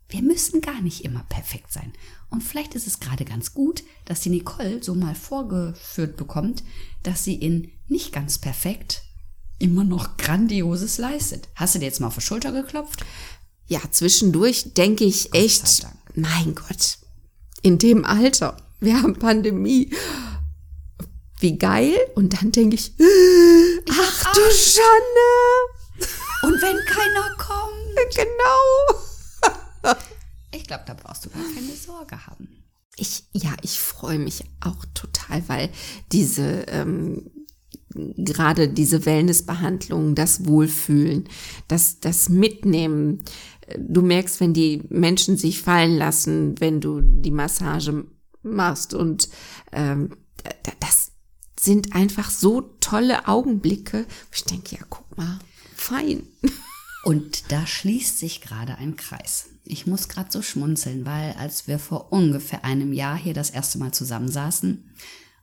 Wir 0.07 0.21
müssen 0.21 0.61
gar 0.61 0.81
nicht 0.81 1.03
immer 1.03 1.23
perfekt 1.29 1.71
sein. 1.73 1.91
Und 2.29 2.43
vielleicht 2.43 2.75
ist 2.75 2.85
es 2.85 2.99
gerade 2.99 3.25
ganz 3.25 3.55
gut, 3.55 3.83
dass 4.05 4.19
die 4.21 4.29
Nicole 4.29 4.83
so 4.83 4.93
mal 4.93 5.15
vorgeführt 5.15 6.15
bekommt, 6.15 6.63
dass 7.01 7.23
sie 7.23 7.33
in 7.35 7.71
nicht 7.87 8.11
ganz 8.13 8.37
perfekt 8.37 9.01
immer 9.59 9.83
noch 9.83 10.17
Grandioses 10.17 10.97
leistet. 10.97 11.47
Hast 11.55 11.75
du 11.75 11.79
dir 11.79 11.85
jetzt 11.85 11.99
mal 11.99 12.07
auf 12.07 12.15
die 12.15 12.21
Schulter 12.21 12.51
geklopft? 12.51 13.05
Ja, 13.67 13.79
zwischendurch 13.89 14.73
denke 14.73 15.05
ich 15.05 15.29
sei 15.31 15.39
echt, 15.39 15.87
mein 16.13 16.55
Gott, 16.55 16.99
in 17.61 17.79
dem 17.79 18.05
Alter, 18.05 18.57
wir 18.79 19.01
haben 19.01 19.17
Pandemie. 19.17 19.91
Wie 21.39 21.57
geil. 21.57 21.95
Und 22.15 22.39
dann 22.39 22.51
denke 22.51 22.75
ich, 22.75 22.93
ach 23.89 24.33
du 24.33 24.41
Schande. 24.51 26.05
Und 26.43 26.61
wenn 26.61 26.77
keiner 26.85 27.35
kommt? 27.37 27.75
Genau. 28.13 29.95
Ich 30.51 30.65
glaube, 30.65 30.83
da 30.85 30.93
brauchst 30.93 31.25
du 31.25 31.29
gar 31.29 31.43
keine 31.53 31.73
Sorge 31.75 32.27
haben. 32.27 32.63
Ich, 32.97 33.23
ja, 33.31 33.55
ich 33.61 33.79
freue 33.79 34.19
mich 34.19 34.43
auch 34.59 34.85
total, 34.93 35.47
weil 35.47 35.69
diese, 36.11 36.65
ähm, 36.67 37.31
gerade 38.17 38.67
diese 38.67 39.05
Wellnessbehandlung, 39.05 40.15
das 40.15 40.45
Wohlfühlen, 40.45 41.27
das, 41.67 41.99
das 41.99 42.29
Mitnehmen. 42.29 43.23
Du 43.77 44.01
merkst, 44.01 44.39
wenn 44.39 44.53
die 44.53 44.83
Menschen 44.89 45.37
sich 45.37 45.61
fallen 45.61 45.97
lassen, 45.97 46.59
wenn 46.59 46.81
du 46.81 47.01
die 47.01 47.31
Massage 47.31 48.05
machst 48.43 48.93
und 48.93 49.29
ähm, 49.71 50.09
da- 50.43 50.73
das 50.79 51.11
sind 51.59 51.95
einfach 51.95 52.29
so 52.29 52.61
tolle 52.79 53.27
Augenblicke. 53.27 54.05
Ich 54.31 54.43
denke, 54.43 54.75
ja, 54.75 54.81
guck 54.89 55.17
mal, 55.17 55.39
fein. 55.75 56.23
Und 57.03 57.51
da 57.51 57.67
schließt 57.67 58.17
sich 58.17 58.41
gerade 58.41 58.79
ein 58.79 58.95
Kreis. 58.95 59.49
Ich 59.63 59.85
muss 59.85 60.07
gerade 60.09 60.31
so 60.31 60.41
schmunzeln, 60.41 61.05
weil 61.05 61.33
als 61.37 61.67
wir 61.67 61.77
vor 61.77 62.11
ungefähr 62.11 62.65
einem 62.65 62.93
Jahr 62.93 63.15
hier 63.15 63.35
das 63.35 63.51
erste 63.51 63.77
Mal 63.77 63.91
zusammensaßen, 63.91 64.89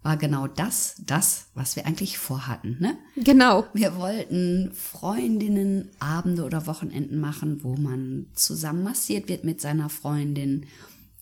war 0.02 0.16
genau 0.16 0.46
das 0.46 0.96
das, 0.98 1.46
was 1.54 1.76
wir 1.76 1.86
eigentlich 1.86 2.18
vorhatten. 2.18 2.76
Ne? 2.80 2.98
Genau. 3.16 3.66
Wir 3.72 3.96
wollten 3.96 4.72
Freundinnen 4.74 5.90
Abende 6.00 6.44
oder 6.44 6.66
Wochenenden 6.66 7.20
machen, 7.20 7.62
wo 7.62 7.76
man 7.76 8.26
zusammen 8.34 8.82
massiert 8.82 9.28
wird 9.28 9.44
mit 9.44 9.60
seiner 9.60 9.88
Freundin. 9.88 10.66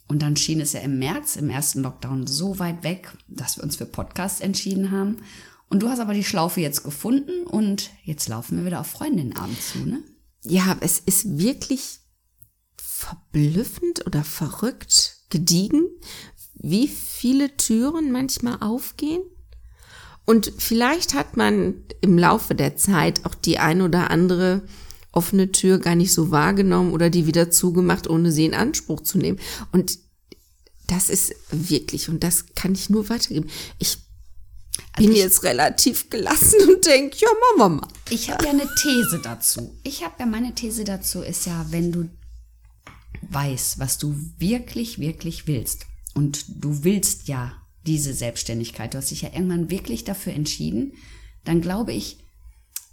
Und 0.09 0.23
dann 0.23 0.37
schien 0.37 0.61
es 0.61 0.73
ja 0.73 0.81
im 0.81 0.99
März, 0.99 1.37
im 1.37 1.51
ersten 1.51 1.83
Lockdown, 1.83 2.27
so 2.27 2.59
weit 2.59 2.83
weg, 2.83 3.17
dass 3.29 3.59
wir 3.59 3.65
uns 3.65 3.77
für 3.77 3.87
Podcasts 3.87 4.41
entschieden 4.41 4.91
haben. 4.91 5.19
Und 5.69 5.83
du 5.83 5.89
hast 5.89 6.01
aber 6.01 6.15
die 6.15 6.25
Schlaufe 6.25 6.61
jetzt 6.61 6.83
gefunden 6.83 7.47
und 7.47 7.91
jetzt 8.03 8.29
laufen 8.29 8.59
wir 8.59 8.67
wieder 8.67 8.81
auf 8.81 8.89
Freundinnenabend 8.89 9.61
zu, 9.63 9.79
ne? 9.79 10.03
ja, 10.43 10.77
es 10.81 10.99
ist 10.99 11.39
wirklich 11.39 12.01
verblüffend 12.77 14.07
oder 14.07 14.25
verrückt, 14.25 15.19
gediegen, 15.31 15.87
wie 16.63 16.89
viele 16.89 17.57
Türen 17.57 18.13
manchmal 18.13 18.59
aufgehen. 18.61 19.23
Und 20.27 20.53
vielleicht 20.59 21.15
hat 21.15 21.37
man 21.37 21.75
im 22.01 22.19
Laufe 22.19 22.55
der 22.55 22.77
Zeit 22.77 23.25
auch 23.25 23.35
die 23.35 23.59
ein 23.59 23.83
oder 23.83 24.11
andere 24.11 24.63
offene 25.13 25.51
Tür 25.51 25.79
gar 25.79 25.97
nicht 25.97 26.13
so 26.13 26.31
wahrgenommen 26.31 26.93
oder 26.93 27.11
die 27.11 27.27
wieder 27.27 27.51
zugemacht, 27.51 28.09
ohne 28.09 28.31
sie 28.31 28.45
in 28.45 28.55
Anspruch 28.55 29.01
zu 29.01 29.19
nehmen. 29.19 29.41
Und 29.73 29.99
das 30.87 31.11
ist 31.11 31.35
wirklich, 31.51 32.09
und 32.09 32.23
das 32.23 32.47
kann 32.55 32.73
ich 32.75 32.91
nur 32.91 33.09
weitergeben. 33.09 33.49
Ich 33.79 33.99
bin 34.97 35.13
ich- 35.13 35.19
jetzt 35.19 35.43
relativ 35.43 36.11
gelassen 36.11 36.57
und 36.69 36.85
denke, 36.87 37.17
ja, 37.19 37.29
machen 37.57 37.59
wir 37.59 37.81
mal. 37.81 37.89
Ich 38.11 38.31
habe 38.31 38.45
ja 38.45 38.51
eine 38.51 38.69
These 38.77 39.21
dazu. 39.23 39.75
Ich 39.83 40.05
habe 40.05 40.15
ja 40.21 40.27
meine 40.27 40.55
These 40.55 40.85
dazu 40.85 41.23
ist 41.23 41.47
ja, 41.47 41.67
wenn 41.71 41.91
du 41.91 42.09
weißt, 43.31 43.79
was 43.79 43.99
du 43.99 44.15
wirklich, 44.39 44.99
wirklich 44.99 45.47
willst 45.47 45.87
und 46.15 46.45
du 46.65 46.85
willst 46.85 47.29
ja 47.29 47.53
diese 47.87 48.13
Selbstständigkeit, 48.15 48.93
du 48.95 48.99
hast 48.99 49.11
dich 49.11 49.23
ja 49.23 49.33
irgendwann 49.33 49.71
wirklich 49.71 50.05
dafür 50.05 50.33
entschieden, 50.35 50.93
dann 51.45 51.61
glaube 51.61 51.93
ich, 51.93 52.19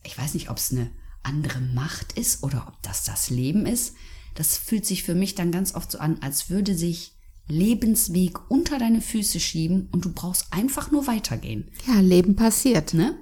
ich 0.03 0.17
weiß 0.17 0.33
nicht, 0.33 0.49
ob 0.49 0.57
es 0.57 0.71
eine 0.71 0.89
andere 1.23 1.59
Macht 1.59 2.13
ist 2.13 2.43
oder 2.43 2.65
ob 2.67 2.81
das 2.83 3.03
das 3.03 3.29
Leben 3.29 3.65
ist. 3.65 3.93
Das 4.35 4.55
fühlt 4.57 4.85
sich 4.85 5.03
für 5.03 5.15
mich 5.15 5.35
dann 5.35 5.51
ganz 5.51 5.75
oft 5.75 5.91
so 5.91 5.97
an, 5.99 6.19
als 6.21 6.49
würde 6.49 6.75
sich 6.75 7.13
Lebensweg 7.47 8.49
unter 8.51 8.77
deine 8.77 9.01
Füße 9.01 9.39
schieben 9.39 9.87
und 9.91 10.05
du 10.05 10.13
brauchst 10.13 10.51
einfach 10.51 10.91
nur 10.91 11.07
weitergehen, 11.07 11.69
Ja, 11.87 11.99
Leben 11.99 12.35
passiert. 12.35 12.93
ne? 12.93 13.17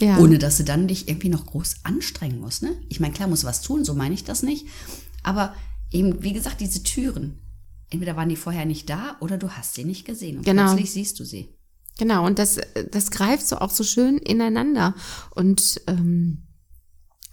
Ja. 0.00 0.18
Ohne 0.18 0.38
dass 0.38 0.56
du 0.56 0.64
dann 0.64 0.88
dich 0.88 1.08
irgendwie 1.08 1.28
noch 1.28 1.46
groß 1.46 1.76
anstrengen 1.84 2.40
musst, 2.40 2.62
ne? 2.62 2.74
Ich 2.88 2.98
meine, 3.00 3.14
klar 3.14 3.28
musst 3.28 3.44
du 3.44 3.46
was 3.46 3.62
tun, 3.62 3.84
so 3.84 3.94
meine 3.94 4.14
ich 4.14 4.24
das 4.24 4.42
nicht. 4.42 4.66
Aber 5.22 5.54
eben, 5.92 6.22
wie 6.22 6.32
gesagt, 6.32 6.60
diese 6.60 6.82
Türen. 6.82 7.38
Entweder 7.94 8.16
waren 8.16 8.28
die 8.28 8.34
vorher 8.34 8.66
nicht 8.66 8.90
da 8.90 9.16
oder 9.20 9.38
du 9.38 9.50
hast 9.50 9.74
sie 9.74 9.84
nicht 9.84 10.04
gesehen. 10.04 10.38
Und 10.38 10.44
Genau. 10.44 10.64
plötzlich 10.66 10.90
siehst 10.90 11.20
du 11.20 11.24
sie. 11.24 11.54
Genau, 11.96 12.26
und 12.26 12.40
das, 12.40 12.58
das 12.90 13.12
greift 13.12 13.46
so 13.46 13.58
auch 13.58 13.70
so 13.70 13.84
schön 13.84 14.18
ineinander. 14.18 14.96
Und 15.30 15.80
ähm, 15.86 16.42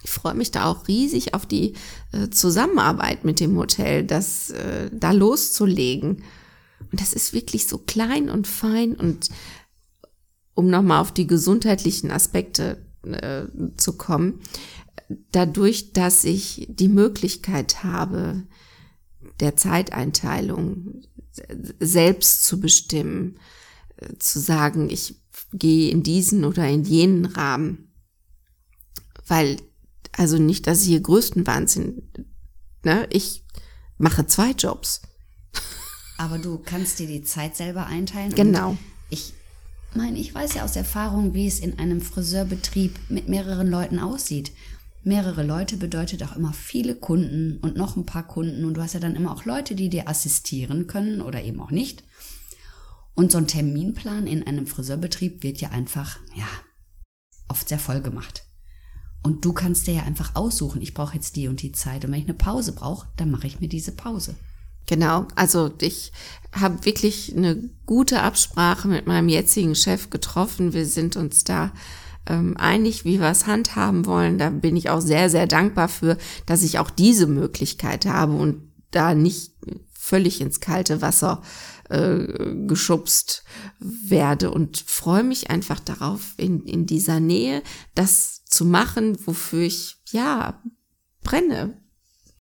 ich 0.04 0.10
freue 0.10 0.34
mich 0.34 0.52
da 0.52 0.66
auch 0.66 0.86
riesig 0.86 1.34
auf 1.34 1.46
die 1.46 1.74
äh, 2.12 2.28
Zusammenarbeit 2.30 3.24
mit 3.24 3.40
dem 3.40 3.56
Hotel, 3.56 4.04
das 4.04 4.50
äh, 4.50 4.88
da 4.92 5.10
loszulegen. 5.10 6.22
Und 6.92 7.00
das 7.00 7.12
ist 7.12 7.32
wirklich 7.32 7.66
so 7.66 7.78
klein 7.78 8.30
und 8.30 8.46
fein 8.46 8.94
und 8.94 9.30
um 10.54 10.68
nochmal 10.68 11.00
auf 11.00 11.10
die 11.10 11.26
gesundheitlichen 11.26 12.12
Aspekte 12.12 12.86
äh, 13.02 13.46
zu 13.76 13.96
kommen, 13.96 14.38
dadurch, 15.32 15.92
dass 15.92 16.22
ich 16.22 16.68
die 16.70 16.88
Möglichkeit 16.88 17.82
habe, 17.82 18.44
der 19.42 19.56
Zeiteinteilung 19.56 21.02
selbst 21.80 22.44
zu 22.44 22.60
bestimmen, 22.60 23.38
äh, 23.96 24.16
zu 24.18 24.38
sagen, 24.38 24.88
ich 24.88 25.16
gehe 25.52 25.90
in 25.90 26.02
diesen 26.02 26.44
oder 26.44 26.66
in 26.68 26.84
jenen 26.84 27.26
Rahmen, 27.26 27.92
weil, 29.26 29.56
also 30.12 30.38
nicht, 30.38 30.66
dass 30.66 30.82
ich 30.82 30.88
hier 30.88 31.00
größten 31.00 31.46
Wahnsinn, 31.46 32.08
ne, 32.84 33.06
ich 33.10 33.44
mache 33.98 34.26
zwei 34.26 34.52
Jobs. 34.52 35.02
Aber 36.18 36.38
du 36.38 36.58
kannst 36.58 36.98
dir 36.98 37.06
die 37.06 37.22
Zeit 37.22 37.56
selber 37.56 37.86
einteilen. 37.86 38.34
Genau. 38.34 38.76
ich 39.10 39.34
meine, 39.94 40.18
ich 40.18 40.34
weiß 40.34 40.54
ja 40.54 40.64
aus 40.64 40.76
Erfahrung, 40.76 41.34
wie 41.34 41.46
es 41.46 41.58
in 41.58 41.78
einem 41.78 42.00
Friseurbetrieb 42.00 42.98
mit 43.08 43.28
mehreren 43.28 43.68
Leuten 43.68 43.98
aussieht. 43.98 44.52
Mehrere 45.04 45.42
Leute 45.42 45.76
bedeutet 45.76 46.22
auch 46.22 46.36
immer 46.36 46.52
viele 46.52 46.94
Kunden 46.94 47.58
und 47.58 47.76
noch 47.76 47.96
ein 47.96 48.06
paar 48.06 48.26
Kunden 48.26 48.64
und 48.64 48.74
du 48.74 48.82
hast 48.82 48.94
ja 48.94 49.00
dann 49.00 49.16
immer 49.16 49.32
auch 49.32 49.44
Leute, 49.44 49.74
die 49.74 49.88
dir 49.88 50.08
assistieren 50.08 50.86
können 50.86 51.20
oder 51.20 51.42
eben 51.42 51.60
auch 51.60 51.72
nicht. 51.72 52.04
Und 53.14 53.32
so 53.32 53.38
ein 53.38 53.48
Terminplan 53.48 54.26
in 54.26 54.46
einem 54.46 54.66
Friseurbetrieb 54.66 55.42
wird 55.42 55.60
ja 55.60 55.70
einfach, 55.70 56.18
ja, 56.34 56.46
oft 57.48 57.68
sehr 57.68 57.80
voll 57.80 58.00
gemacht. 58.00 58.44
Und 59.24 59.44
du 59.44 59.52
kannst 59.52 59.86
dir 59.86 59.94
ja 59.94 60.02
einfach 60.02 60.34
aussuchen, 60.34 60.80
ich 60.80 60.94
brauche 60.94 61.14
jetzt 61.14 61.36
die 61.36 61.48
und 61.48 61.62
die 61.62 61.72
Zeit 61.72 62.04
und 62.04 62.12
wenn 62.12 62.20
ich 62.20 62.26
eine 62.26 62.34
Pause 62.34 62.72
brauche, 62.72 63.08
dann 63.16 63.30
mache 63.30 63.46
ich 63.46 63.60
mir 63.60 63.68
diese 63.68 63.92
Pause. 63.92 64.36
Genau, 64.86 65.26
also 65.36 65.72
ich 65.80 66.12
habe 66.52 66.84
wirklich 66.84 67.36
eine 67.36 67.70
gute 67.86 68.20
Absprache 68.20 68.88
mit 68.88 69.06
meinem 69.06 69.28
jetzigen 69.28 69.74
Chef 69.74 70.10
getroffen. 70.10 70.72
Wir 70.72 70.86
sind 70.86 71.16
uns 71.16 71.44
da 71.44 71.72
ähm, 72.26 72.56
einig, 72.56 73.04
wie 73.04 73.20
wir 73.20 73.28
es 73.28 73.46
handhaben 73.46 74.06
wollen. 74.06 74.38
Da 74.38 74.50
bin 74.50 74.76
ich 74.76 74.90
auch 74.90 75.00
sehr, 75.00 75.30
sehr 75.30 75.46
dankbar 75.46 75.88
für, 75.88 76.16
dass 76.46 76.62
ich 76.62 76.78
auch 76.78 76.90
diese 76.90 77.26
Möglichkeit 77.26 78.06
habe 78.06 78.34
und 78.34 78.72
da 78.90 79.14
nicht 79.14 79.52
völlig 79.92 80.40
ins 80.40 80.60
kalte 80.60 81.00
Wasser 81.00 81.42
äh, 81.88 82.26
geschubst 82.66 83.44
werde 83.78 84.50
und 84.50 84.84
freue 84.86 85.22
mich 85.22 85.50
einfach 85.50 85.80
darauf, 85.80 86.34
in, 86.36 86.64
in 86.64 86.86
dieser 86.86 87.20
Nähe 87.20 87.62
das 87.94 88.44
zu 88.44 88.64
machen, 88.64 89.16
wofür 89.26 89.62
ich 89.62 89.96
ja 90.10 90.60
brenne, 91.22 91.80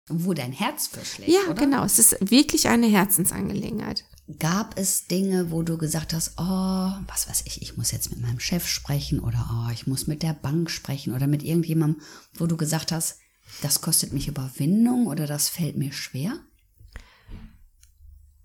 wo 0.07 0.33
dein 0.33 0.51
Herz 0.51 0.87
für 0.87 1.05
schlägt. 1.05 1.31
Ja, 1.31 1.41
oder? 1.49 1.53
genau. 1.53 1.83
Es 1.83 1.99
ist 1.99 2.17
wirklich 2.21 2.67
eine 2.67 2.87
Herzensangelegenheit. 2.87 4.05
Gab 4.37 4.77
es 4.77 5.07
Dinge, 5.07 5.49
wo 5.49 5.63
du 5.63 5.77
gesagt 5.77 6.13
hast, 6.13 6.33
oh, 6.37 6.91
was 7.07 7.27
weiß 7.27 7.43
ich, 7.45 7.63
ich 7.63 7.77
muss 7.77 7.91
jetzt 7.91 8.11
mit 8.11 8.21
meinem 8.21 8.39
Chef 8.39 8.67
sprechen 8.67 9.19
oder 9.19 9.49
oh, 9.51 9.71
ich 9.73 9.87
muss 9.87 10.05
mit 10.05 10.21
der 10.21 10.33
Bank 10.33 10.69
sprechen 10.69 11.15
oder 11.15 11.25
mit 11.25 11.41
irgendjemandem, 11.41 12.01
wo 12.35 12.45
du 12.45 12.55
gesagt 12.55 12.91
hast, 12.91 13.17
das 13.61 13.81
kostet 13.81 14.13
mich 14.13 14.27
Überwindung 14.27 15.07
oder 15.07 15.25
das 15.25 15.49
fällt 15.49 15.77
mir 15.77 15.91
schwer? 15.91 16.33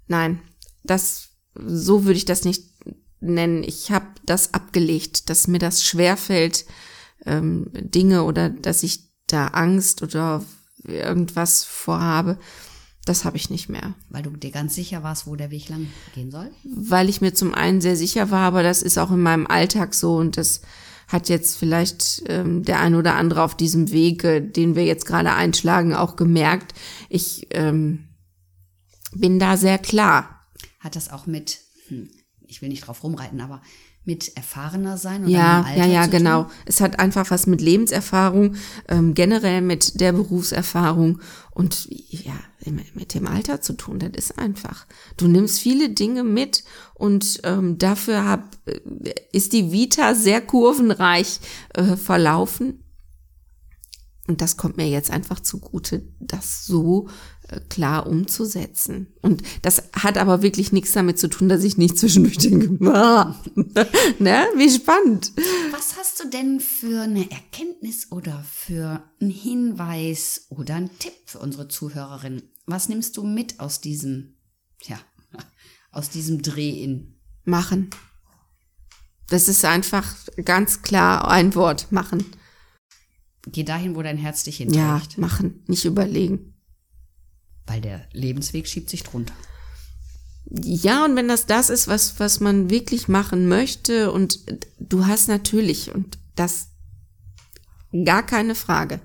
Nein, 0.07 0.41
das 0.83 1.29
so 1.55 2.05
würde 2.05 2.17
ich 2.17 2.25
das 2.25 2.45
nicht 2.45 2.65
nennen. 3.21 3.63
Ich 3.63 3.91
habe 3.91 4.07
das 4.25 4.55
abgelegt, 4.55 5.31
dass 5.31 5.49
mir 5.49 5.59
das 5.59 5.85
schwerfällt, 5.85 6.65
ähm, 7.27 7.71
Dinge 7.73 8.25
oder 8.25 8.51
dass 8.51 8.83
ich 8.83 9.13
da 9.27 9.49
Angst 9.49 10.03
oder 10.03 10.45
irgendwas 10.85 11.65
vorhabe, 11.65 12.39
das 13.05 13.25
habe 13.25 13.37
ich 13.37 13.51
nicht 13.51 13.69
mehr. 13.69 13.95
Weil 14.09 14.23
du 14.23 14.31
dir 14.31 14.51
ganz 14.51 14.75
sicher 14.75 15.03
warst, 15.03 15.27
wo 15.27 15.37
der 15.37 15.51
Weg 15.51 15.69
lang 15.69 15.89
gehen 16.15 16.31
soll? 16.31 16.51
Weil 16.65 17.09
ich 17.09 17.21
mir 17.21 17.35
zum 17.35 17.55
einen 17.55 17.81
sehr 17.81 17.97
sicher 17.97 18.31
war, 18.31 18.47
aber 18.47 18.63
das 18.63 18.83
ist 18.83 18.99
auch 18.99 19.11
in 19.11 19.21
meinem 19.21 19.47
Alltag 19.47 19.95
so 19.95 20.17
und 20.17 20.37
das 20.37 20.63
hat 21.09 21.29
jetzt 21.29 21.57
vielleicht 21.59 22.23
ähm, 22.29 22.63
der 22.63 22.81
ein 22.81 22.95
oder 22.95 23.15
andere 23.15 23.43
auf 23.43 23.57
diesem 23.57 23.91
Wege, 23.93 24.41
den 24.41 24.75
wir 24.75 24.85
jetzt 24.85 25.07
gerade 25.07 25.33
einschlagen, 25.33 25.95
auch 25.95 26.17
gemerkt. 26.17 26.73
Ich 27.09 27.49
ähm, 27.51 28.09
bin 29.13 29.39
da 29.39 29.57
sehr 29.57 29.79
klar. 29.79 30.47
Hat 30.81 30.97
das 30.97 31.11
auch 31.11 31.27
mit, 31.27 31.61
hm, 31.89 32.09
ich 32.47 32.63
will 32.63 32.71
nicht 32.71 32.87
drauf 32.87 33.03
rumreiten, 33.03 33.41
aber 33.41 33.61
mit 34.05 34.37
erfahrener 34.37 34.99
sein 34.99 35.23
oder 35.23 35.31
ja, 35.31 35.63
Alter 35.63 35.79
ja, 35.79 35.87
ja, 35.87 36.07
genau. 36.07 36.51
Es 36.67 36.81
hat 36.81 36.99
einfach 36.99 37.31
was 37.31 37.47
mit 37.47 37.61
Lebenserfahrung, 37.61 38.57
ähm, 38.89 39.15
generell 39.15 39.63
mit 39.63 40.01
der 40.01 40.13
Berufserfahrung 40.13 41.21
und 41.53 41.89
ja, 41.91 42.35
mit 42.95 43.15
dem 43.15 43.27
Alter 43.27 43.61
zu 43.61 43.75
tun. 43.75 43.99
Das 43.99 44.11
ist 44.15 44.39
einfach. 44.39 44.87
Du 45.17 45.27
nimmst 45.27 45.61
viele 45.61 45.91
Dinge 45.91 46.23
mit 46.23 46.65
und 46.95 47.41
ähm, 47.45 47.79
dafür 47.79 48.25
hab, 48.25 48.57
äh, 48.67 48.81
ist 49.33 49.53
die 49.53 49.73
Vita 49.73 50.15
sehr 50.15 50.41
kurvenreich 50.41 51.41
äh, 51.75 51.97
verlaufen. 51.97 52.81
Und 54.27 54.41
das 54.41 54.57
kommt 54.57 54.79
mir 54.79 54.89
jetzt 54.89 55.11
einfach 55.11 55.41
zugute, 55.41 56.03
das 56.19 56.65
so 56.65 57.09
klar 57.69 58.07
umzusetzen. 58.07 59.09
Und 59.23 59.43
das 59.63 59.83
hat 59.93 60.17
aber 60.19 60.43
wirklich 60.43 60.73
nichts 60.73 60.93
damit 60.93 61.19
zu 61.19 61.29
tun, 61.29 61.49
dass 61.49 61.63
ich 61.65 61.77
nicht 61.77 61.99
zwischendurch 61.99 62.39
denke, 62.39 62.69
ne, 64.19 64.47
wie 64.57 64.71
spannend. 64.71 65.33
Was 65.71 65.97
hast 65.97 66.21
du 66.21 66.29
denn 66.31 66.61
für 66.61 67.03
eine 67.03 67.31
Erkenntnis 67.31 68.11
oder 68.11 68.45
für 68.51 69.03
einen 69.21 69.31
Hinweis 69.31 70.47
oder 70.49 70.77
einen 70.77 70.99
Tipp 70.99 71.13
für 71.27 71.39
unsere 71.39 71.69
Zuhörerin? 71.69 72.43
Was 72.67 72.89
nimmst 72.89 73.17
du 73.17 73.25
mit 73.25 73.61
aus 73.61 73.81
diesem, 73.81 74.37
ja, 74.83 74.99
aus 75.93 76.11
diesem 76.11 76.41
Dreh 76.43 76.83
in? 76.83 77.19
Machen. 77.45 77.91
Das 79.29 79.49
ist 79.49 79.65
einfach 79.65 80.15
ganz 80.45 80.83
klar 80.83 81.29
ein 81.29 81.55
Wort, 81.55 81.93
machen. 81.93 82.25
Geh 83.47 83.65
dahin, 83.65 83.95
wo 83.95 84.03
dein 84.03 84.17
Herz 84.17 84.45
dich 84.45 84.61
Ja, 84.61 84.65
hinträgt. 84.97 85.19
machen, 85.19 85.63
nicht 85.67 85.85
überlegen. 85.85 86.54
Weil 87.67 87.81
der 87.81 88.07
Lebensweg 88.13 88.69
schiebt 88.69 88.91
sich 88.91 89.03
drunter. 89.03 89.35
Ja, 90.51 91.05
und 91.05 91.17
wenn 91.17 91.29
das 91.29 91.47
das 91.47 91.71
ist, 91.71 91.89
was, 91.89 92.21
was 92.21 92.41
man 92.41 92.69
wirklich 92.69 93.09
machen 93.09 93.49
möchte 93.49 94.13
und 94.13 94.41
du 94.79 95.07
hast 95.07 95.29
natürlich, 95.29 95.95
und 95.95 96.19
das 96.37 96.69
gar 98.05 98.25
keine 98.25 98.55
Frage, 98.55 99.01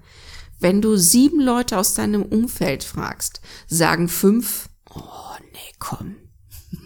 wenn 0.59 0.81
du 0.81 0.97
sieben 0.97 1.39
Leute 1.39 1.77
aus 1.77 1.93
deinem 1.93 2.23
Umfeld 2.23 2.83
fragst, 2.83 3.39
sagen 3.67 4.09
fünf, 4.09 4.69
oh 4.89 5.33
nee, 5.53 5.73
komm. 5.79 6.17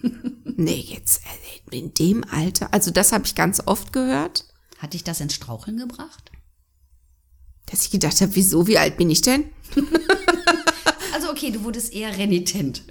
nee, 0.43 0.85
jetzt 0.87 1.21
äh, 1.71 1.75
in 1.75 1.93
dem 1.95 2.23
Alter, 2.23 2.71
also 2.71 2.91
das 2.91 3.11
habe 3.11 3.25
ich 3.25 3.33
ganz 3.33 3.61
oft 3.65 3.91
gehört, 3.91 4.45
Hat 4.77 4.93
dich 4.93 5.03
das 5.03 5.19
ins 5.19 5.33
Straucheln 5.33 5.77
gebracht? 5.77 6.31
dass 7.65 7.85
ich 7.85 7.91
gedacht 7.91 8.21
habe, 8.21 8.35
wieso, 8.35 8.67
wie 8.67 8.77
alt 8.77 8.97
bin 8.97 9.09
ich 9.09 9.21
denn? 9.21 9.45
Okay, 11.43 11.51
du 11.51 11.63
wurdest 11.65 11.93
eher 11.93 12.17
renitent. 12.17 12.83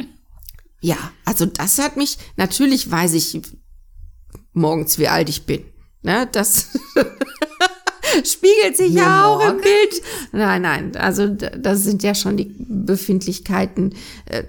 Ja, 0.82 0.96
also 1.24 1.46
das 1.46 1.78
hat 1.78 1.96
mich, 1.96 2.18
natürlich 2.36 2.90
weiß 2.90 3.14
ich 3.14 3.40
morgens, 4.52 4.98
wie 4.98 5.08
alt 5.08 5.30
ich 5.30 5.46
bin. 5.46 5.64
Ne, 6.02 6.28
das 6.30 6.66
spiegelt 8.24 8.76
sich 8.76 8.90
Nur 8.92 9.02
ja 9.02 9.24
auch 9.26 9.48
im? 9.48 9.56
Bild. 9.60 10.02
Nein, 10.32 10.62
nein, 10.62 10.96
also 10.96 11.28
da- 11.28 11.50
das 11.50 11.84
sind 11.84 12.02
ja 12.02 12.14
schon 12.14 12.36
die 12.36 12.54
Befindlichkeiten. 12.58 13.94
Äh, 14.26 14.44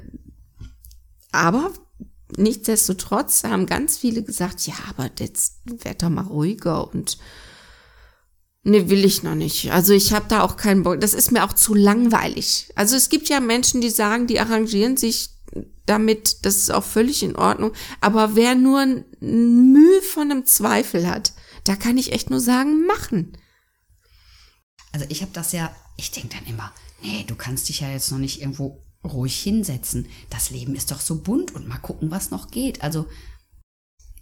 Aber 1.31 1.71
nichtsdestotrotz 2.35 3.43
haben 3.45 3.67
ganz 3.67 3.97
viele 3.97 4.21
gesagt, 4.23 4.67
ja, 4.67 4.73
aber 4.89 5.09
jetzt 5.19 5.61
werd 5.65 6.03
doch 6.03 6.09
mal 6.09 6.25
ruhiger 6.25 6.91
und 6.93 7.17
Nee, 8.65 8.89
will 8.89 9.03
ich 9.03 9.23
noch 9.23 9.35
nicht. 9.35 9.71
Also 9.71 9.93
ich 9.93 10.13
habe 10.13 10.25
da 10.29 10.41
auch 10.41 10.55
keinen 10.55 10.83
Bock. 10.83 11.01
Das 11.01 11.13
ist 11.13 11.31
mir 11.31 11.43
auch 11.43 11.53
zu 11.53 11.73
langweilig. 11.73 12.71
Also 12.75 12.95
es 12.95 13.09
gibt 13.09 13.27
ja 13.27 13.41
Menschen, 13.41 13.81
die 13.81 13.89
sagen, 13.89 14.25
die 14.25 14.39
arrangieren 14.39 14.95
sich 14.95 15.31
damit, 15.85 16.45
das 16.45 16.55
ist 16.55 16.71
auch 16.71 16.83
völlig 16.83 17.23
in 17.23 17.35
Ordnung. 17.35 17.73
Aber 17.99 18.35
wer 18.35 18.55
nur 18.55 18.79
ein 18.79 19.05
Mühe 19.19 20.01
von 20.01 20.31
einem 20.31 20.45
Zweifel 20.45 21.07
hat, 21.09 21.33
da 21.65 21.75
kann 21.75 21.97
ich 21.97 22.13
echt 22.13 22.29
nur 22.29 22.39
sagen, 22.39 22.85
machen. 22.85 23.37
Also 24.93 25.05
ich 25.09 25.21
habe 25.21 25.31
das 25.33 25.51
ja, 25.51 25.75
ich 25.97 26.11
denke 26.11 26.37
dann 26.37 26.45
immer, 26.45 26.71
nee, 27.01 27.25
du 27.27 27.35
kannst 27.35 27.67
dich 27.67 27.81
ja 27.81 27.89
jetzt 27.89 28.11
noch 28.11 28.19
nicht 28.19 28.39
irgendwo 28.39 28.85
ruhig 29.03 29.37
hinsetzen. 29.41 30.07
Das 30.29 30.51
Leben 30.51 30.75
ist 30.75 30.91
doch 30.91 31.01
so 31.01 31.21
bunt 31.21 31.53
und 31.53 31.67
mal 31.67 31.79
gucken, 31.79 32.11
was 32.11 32.31
noch 32.31 32.49
geht. 32.49 32.81
Also 32.81 33.07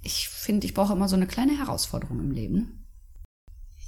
ich 0.01 0.29
finde, 0.29 0.65
ich 0.65 0.73
brauche 0.73 0.93
immer 0.93 1.07
so 1.07 1.15
eine 1.15 1.27
kleine 1.27 1.57
Herausforderung 1.57 2.19
im 2.19 2.31
Leben. 2.31 2.87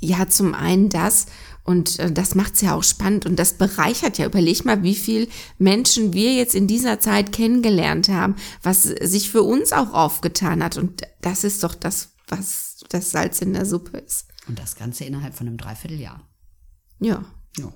Ja, 0.04 0.28
zum 0.28 0.54
einen 0.54 0.90
das 0.90 1.28
und 1.64 1.98
äh, 2.00 2.12
das 2.12 2.36
macht's 2.36 2.60
ja 2.60 2.76
auch 2.76 2.84
spannend 2.84 3.26
und 3.26 3.38
das 3.38 3.54
bereichert 3.54 4.18
ja. 4.18 4.26
Überleg 4.26 4.66
mal, 4.66 4.84
wie 4.84 4.96
viel 4.96 5.30
Menschen 5.58 6.12
wir 6.12 6.34
jetzt 6.34 6.56
in 6.56 6.68
dieser 6.68 7.00
Zeit 7.00 7.32
kennengelernt 7.32 8.10
haben, 8.10 8.36
was 8.62 8.84
sich 8.84 9.32
für 9.32 9.44
uns 9.44 9.72
auch 9.72 9.94
aufgetan 9.94 10.62
hat 10.62 10.76
und 10.76 11.04
das 11.22 11.46
ist 11.46 11.64
doch 11.64 11.74
das, 11.74 12.10
was 12.28 12.84
das 12.90 13.12
Salz 13.12 13.40
in 13.40 13.54
der 13.54 13.66
Suppe 13.66 13.98
ist. 13.98 14.26
Und 14.50 14.60
das 14.60 14.76
Ganze 14.76 15.06
innerhalb 15.06 15.36
von 15.36 15.48
einem 15.48 15.56
Dreivierteljahr. 15.56 16.28
Ja. 17.00 17.24
Ja. 17.58 17.72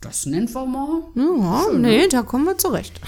Das 0.00 0.26
nennen 0.26 0.52
wir 0.52 0.66
mal. 0.66 1.02
Ja, 1.14 1.78
nee, 1.78 2.08
da 2.08 2.22
kommen 2.22 2.44
wir 2.44 2.58
zurecht. 2.58 3.00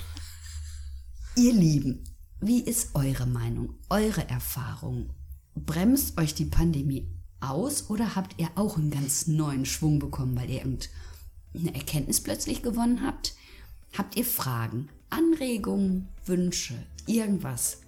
Ihr 1.34 1.52
Lieben, 1.52 2.04
wie 2.40 2.60
ist 2.60 2.94
eure 2.94 3.26
Meinung, 3.26 3.80
eure 3.90 4.28
Erfahrung? 4.28 5.10
Bremst 5.56 6.16
euch 6.18 6.34
die 6.34 6.44
Pandemie 6.44 7.17
aus 7.40 7.88
oder 7.90 8.14
habt 8.16 8.34
ihr 8.38 8.48
auch 8.54 8.76
einen 8.76 8.90
ganz 8.90 9.26
neuen 9.26 9.64
Schwung 9.64 9.98
bekommen, 9.98 10.36
weil 10.36 10.50
ihr 10.50 10.58
irgendeine 10.58 11.74
Erkenntnis 11.74 12.20
plötzlich 12.22 12.62
gewonnen 12.62 13.02
habt? 13.06 13.34
Habt 13.96 14.16
ihr 14.16 14.24
Fragen, 14.24 14.88
Anregungen, 15.10 16.08
Wünsche, 16.26 16.74
irgendwas? 17.06 17.78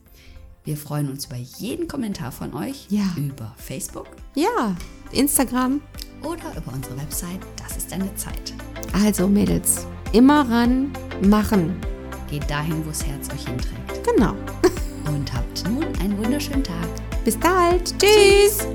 Wir 0.64 0.76
freuen 0.76 1.08
uns 1.10 1.26
über 1.26 1.36
jeden 1.36 1.88
Kommentar 1.88 2.32
von 2.32 2.54
euch 2.54 2.86
Ja. 2.90 3.04
über 3.16 3.54
Facebook 3.56 4.06
Ja, 4.34 4.76
Instagram. 5.12 5.80
oder 6.22 6.56
über 6.56 6.72
unsere 6.72 6.96
Website 6.98 7.40
Das 7.56 7.76
ist 7.76 7.90
deine 7.92 8.14
Zeit. 8.16 8.52
Also 8.92 9.26
Mädels, 9.26 9.86
immer 10.12 10.48
ran, 10.48 10.92
machen. 11.24 11.80
Geht 12.28 12.48
dahin, 12.50 12.84
wo 12.84 12.90
das 12.90 13.04
Herz 13.06 13.28
euch 13.30 13.46
hinträgt. 13.46 14.04
Genau. 14.04 14.34
Und 15.06 15.32
habt 15.32 15.64
nun 15.68 15.84
einen 16.00 16.16
wunderschönen 16.18 16.62
Tag. 16.64 16.88
Bis 17.24 17.36
bald. 17.36 17.94
Tschüss. 17.98 18.66